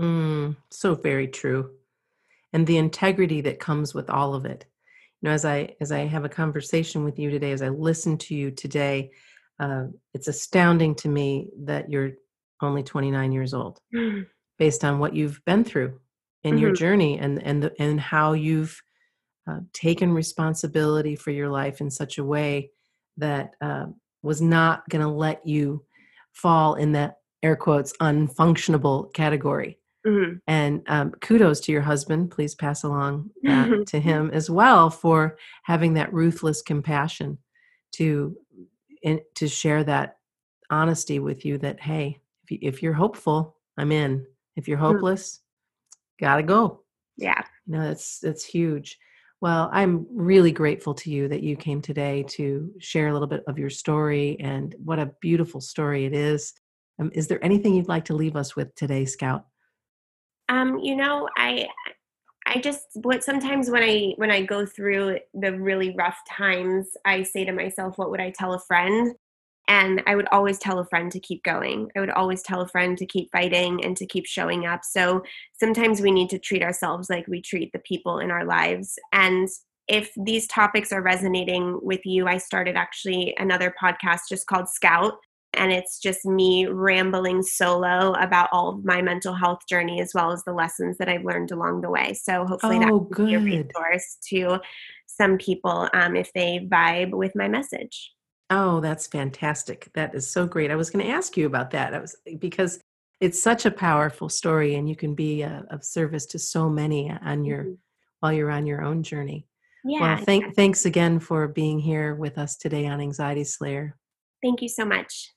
Mm, 0.00 0.56
so 0.70 0.94
very 0.94 1.28
true. 1.28 1.70
And 2.52 2.66
the 2.66 2.78
integrity 2.78 3.40
that 3.42 3.60
comes 3.60 3.94
with 3.94 4.10
all 4.10 4.34
of 4.34 4.44
it. 4.44 4.66
You 5.20 5.28
know, 5.28 5.34
as 5.34 5.44
I 5.44 5.76
as 5.80 5.92
I 5.92 6.00
have 6.00 6.24
a 6.24 6.28
conversation 6.28 7.04
with 7.04 7.18
you 7.18 7.30
today, 7.30 7.52
as 7.52 7.62
I 7.62 7.68
listen 7.68 8.18
to 8.18 8.34
you 8.34 8.50
today, 8.50 9.12
uh, 9.60 9.84
it's 10.14 10.28
astounding 10.28 10.94
to 10.96 11.08
me 11.08 11.48
that 11.64 11.90
you're 11.90 12.12
only 12.60 12.82
29 12.82 13.32
years 13.32 13.54
old, 13.54 13.80
based 14.58 14.84
on 14.84 14.98
what 14.98 15.14
you've 15.14 15.40
been 15.44 15.64
through 15.64 15.98
in 16.42 16.54
mm-hmm. 16.54 16.62
your 16.62 16.72
journey 16.72 17.18
and 17.18 17.42
and 17.42 17.62
the, 17.62 17.72
and 17.78 18.00
how 18.00 18.32
you've 18.32 18.82
uh, 19.48 19.60
taken 19.72 20.12
responsibility 20.12 21.16
for 21.16 21.30
your 21.30 21.48
life 21.48 21.80
in 21.80 21.90
such 21.90 22.18
a 22.18 22.24
way 22.24 22.70
that 23.16 23.54
uh, 23.60 23.86
was 24.22 24.40
not 24.40 24.88
going 24.88 25.02
to 25.02 25.08
let 25.10 25.46
you 25.46 25.84
fall 26.32 26.74
in 26.74 26.92
that 26.92 27.18
air 27.42 27.56
quotes 27.56 27.92
unfunctionable 27.98 29.12
category 29.12 29.78
Mm-hmm. 30.06 30.38
And 30.48 30.82
um, 30.88 31.12
kudos 31.20 31.60
to 31.60 31.72
your 31.72 31.82
husband. 31.82 32.30
Please 32.30 32.54
pass 32.54 32.82
along 32.82 33.30
that 33.42 33.84
to 33.88 34.00
him 34.00 34.30
as 34.32 34.50
well 34.50 34.90
for 34.90 35.36
having 35.62 35.94
that 35.94 36.12
ruthless 36.12 36.62
compassion 36.62 37.38
to 37.92 38.36
in, 39.02 39.20
to 39.36 39.48
share 39.48 39.84
that 39.84 40.18
honesty 40.70 41.18
with 41.18 41.44
you. 41.44 41.58
That 41.58 41.80
hey, 41.80 42.18
if, 42.44 42.50
you, 42.50 42.58
if 42.62 42.82
you're 42.82 42.92
hopeful, 42.92 43.56
I'm 43.78 43.92
in. 43.92 44.26
If 44.56 44.66
you're 44.66 44.76
mm-hmm. 44.76 44.86
hopeless, 44.86 45.36
mm-hmm. 45.38 46.24
gotta 46.24 46.42
go. 46.42 46.80
Yeah, 47.16 47.40
you 47.66 47.74
know 47.74 47.86
that's 47.86 48.18
that's 48.18 48.44
huge. 48.44 48.98
Well, 49.42 49.68
I'm 49.72 50.06
really 50.08 50.52
grateful 50.52 50.94
to 50.94 51.10
you 51.10 51.26
that 51.26 51.42
you 51.42 51.56
came 51.56 51.82
today 51.82 52.24
to 52.28 52.72
share 52.78 53.08
a 53.08 53.12
little 53.12 53.26
bit 53.26 53.42
of 53.48 53.58
your 53.58 53.70
story 53.70 54.36
and 54.38 54.72
what 54.84 55.00
a 55.00 55.10
beautiful 55.20 55.60
story 55.60 56.04
it 56.04 56.14
is. 56.14 56.54
Um, 57.00 57.10
is 57.12 57.26
there 57.26 57.44
anything 57.44 57.74
you'd 57.74 57.88
like 57.88 58.04
to 58.04 58.14
leave 58.14 58.36
us 58.36 58.54
with 58.54 58.72
today, 58.76 59.04
Scout? 59.04 59.46
Um, 60.48 60.78
you 60.78 60.94
know, 60.94 61.28
I 61.36 61.66
I 62.46 62.60
just 62.60 62.86
what 62.94 63.24
sometimes 63.24 63.68
when 63.68 63.82
I 63.82 64.12
when 64.16 64.30
I 64.30 64.42
go 64.42 64.64
through 64.64 65.18
the 65.34 65.58
really 65.58 65.92
rough 65.98 66.20
times, 66.30 66.90
I 67.04 67.24
say 67.24 67.44
to 67.44 67.50
myself, 67.50 67.98
what 67.98 68.12
would 68.12 68.20
I 68.20 68.30
tell 68.30 68.52
a 68.52 68.60
friend? 68.60 69.12
And 69.68 70.02
I 70.06 70.16
would 70.16 70.28
always 70.32 70.58
tell 70.58 70.78
a 70.78 70.86
friend 70.86 71.10
to 71.12 71.20
keep 71.20 71.42
going. 71.44 71.88
I 71.96 72.00
would 72.00 72.10
always 72.10 72.42
tell 72.42 72.60
a 72.60 72.68
friend 72.68 72.98
to 72.98 73.06
keep 73.06 73.30
fighting 73.30 73.84
and 73.84 73.96
to 73.96 74.06
keep 74.06 74.26
showing 74.26 74.66
up. 74.66 74.84
So 74.84 75.22
sometimes 75.52 76.00
we 76.00 76.10
need 76.10 76.30
to 76.30 76.38
treat 76.38 76.62
ourselves 76.62 77.08
like 77.08 77.26
we 77.28 77.40
treat 77.40 77.72
the 77.72 77.78
people 77.78 78.18
in 78.18 78.30
our 78.30 78.44
lives. 78.44 78.98
And 79.12 79.48
if 79.88 80.12
these 80.16 80.46
topics 80.46 80.92
are 80.92 81.02
resonating 81.02 81.78
with 81.82 82.00
you, 82.04 82.26
I 82.26 82.38
started 82.38 82.76
actually 82.76 83.34
another 83.38 83.74
podcast 83.82 84.22
just 84.28 84.46
called 84.46 84.68
Scout 84.68 85.14
and 85.54 85.70
it's 85.70 85.98
just 85.98 86.24
me 86.24 86.66
rambling 86.66 87.42
solo 87.42 88.12
about 88.14 88.48
all 88.52 88.70
of 88.70 88.84
my 88.84 89.02
mental 89.02 89.34
health 89.34 89.60
journey 89.68 90.00
as 90.00 90.12
well 90.14 90.32
as 90.32 90.42
the 90.44 90.52
lessons 90.52 90.96
that 90.98 91.08
I've 91.08 91.24
learned 91.24 91.50
along 91.50 91.82
the 91.82 91.90
way. 91.90 92.14
So 92.14 92.46
hopefully 92.46 92.76
oh, 92.76 92.80
that 92.80 92.90
will 92.90 93.26
be 93.26 93.34
a 93.34 93.38
resource 93.38 94.16
to 94.30 94.60
some 95.06 95.36
people 95.36 95.90
um, 95.92 96.16
if 96.16 96.32
they 96.32 96.66
vibe 96.70 97.10
with 97.10 97.32
my 97.34 97.48
message. 97.48 98.12
Oh, 98.50 98.80
that's 98.80 99.06
fantastic. 99.06 99.90
That 99.94 100.14
is 100.14 100.30
so 100.30 100.46
great. 100.46 100.70
I 100.70 100.76
was 100.76 100.90
going 100.90 101.04
to 101.04 101.10
ask 101.10 101.36
you 101.36 101.46
about 101.46 101.70
that. 101.70 101.94
I 101.94 102.00
was 102.00 102.16
because 102.38 102.80
it's 103.20 103.42
such 103.42 103.66
a 103.66 103.70
powerful 103.70 104.28
story 104.28 104.74
and 104.74 104.88
you 104.88 104.96
can 104.96 105.14
be 105.14 105.42
a, 105.42 105.64
of 105.70 105.84
service 105.84 106.26
to 106.26 106.38
so 106.38 106.68
many 106.68 107.10
on 107.24 107.44
your 107.44 107.62
mm-hmm. 107.62 107.74
while 108.20 108.32
you're 108.32 108.50
on 108.50 108.66
your 108.66 108.82
own 108.82 109.02
journey. 109.02 109.46
Yeah. 109.84 110.00
Well, 110.00 110.24
thank, 110.24 110.44
yeah. 110.44 110.50
thanks 110.54 110.84
again 110.84 111.18
for 111.20 111.48
being 111.48 111.78
here 111.78 112.14
with 112.14 112.36
us 112.36 112.56
today 112.56 112.86
on 112.86 113.00
Anxiety 113.00 113.44
Slayer. 113.44 113.96
Thank 114.42 114.60
you 114.60 114.68
so 114.68 114.84
much. 114.84 115.30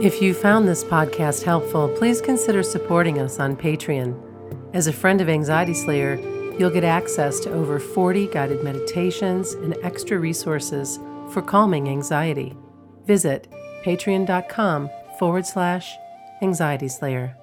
If 0.00 0.22
you 0.22 0.34
found 0.34 0.66
this 0.66 0.82
podcast 0.82 1.42
helpful, 1.42 1.88
please 1.96 2.20
consider 2.20 2.62
supporting 2.62 3.18
us 3.18 3.38
on 3.38 3.54
Patreon. 3.54 4.18
As 4.72 4.86
a 4.86 4.92
friend 4.92 5.20
of 5.20 5.28
Anxiety 5.28 5.74
Slayer, 5.74 6.16
you'll 6.60 6.68
get 6.68 6.84
access 6.84 7.40
to 7.40 7.50
over 7.50 7.80
40 7.80 8.26
guided 8.26 8.62
meditations 8.62 9.54
and 9.54 9.74
extra 9.82 10.18
resources 10.18 10.98
for 11.30 11.40
calming 11.40 11.88
anxiety. 11.88 12.54
Visit 13.06 13.48
patreon.com 13.82 14.90
forward 15.18 15.46
slash 15.46 15.96
anxiety 16.42 16.88
slayer. 16.88 17.39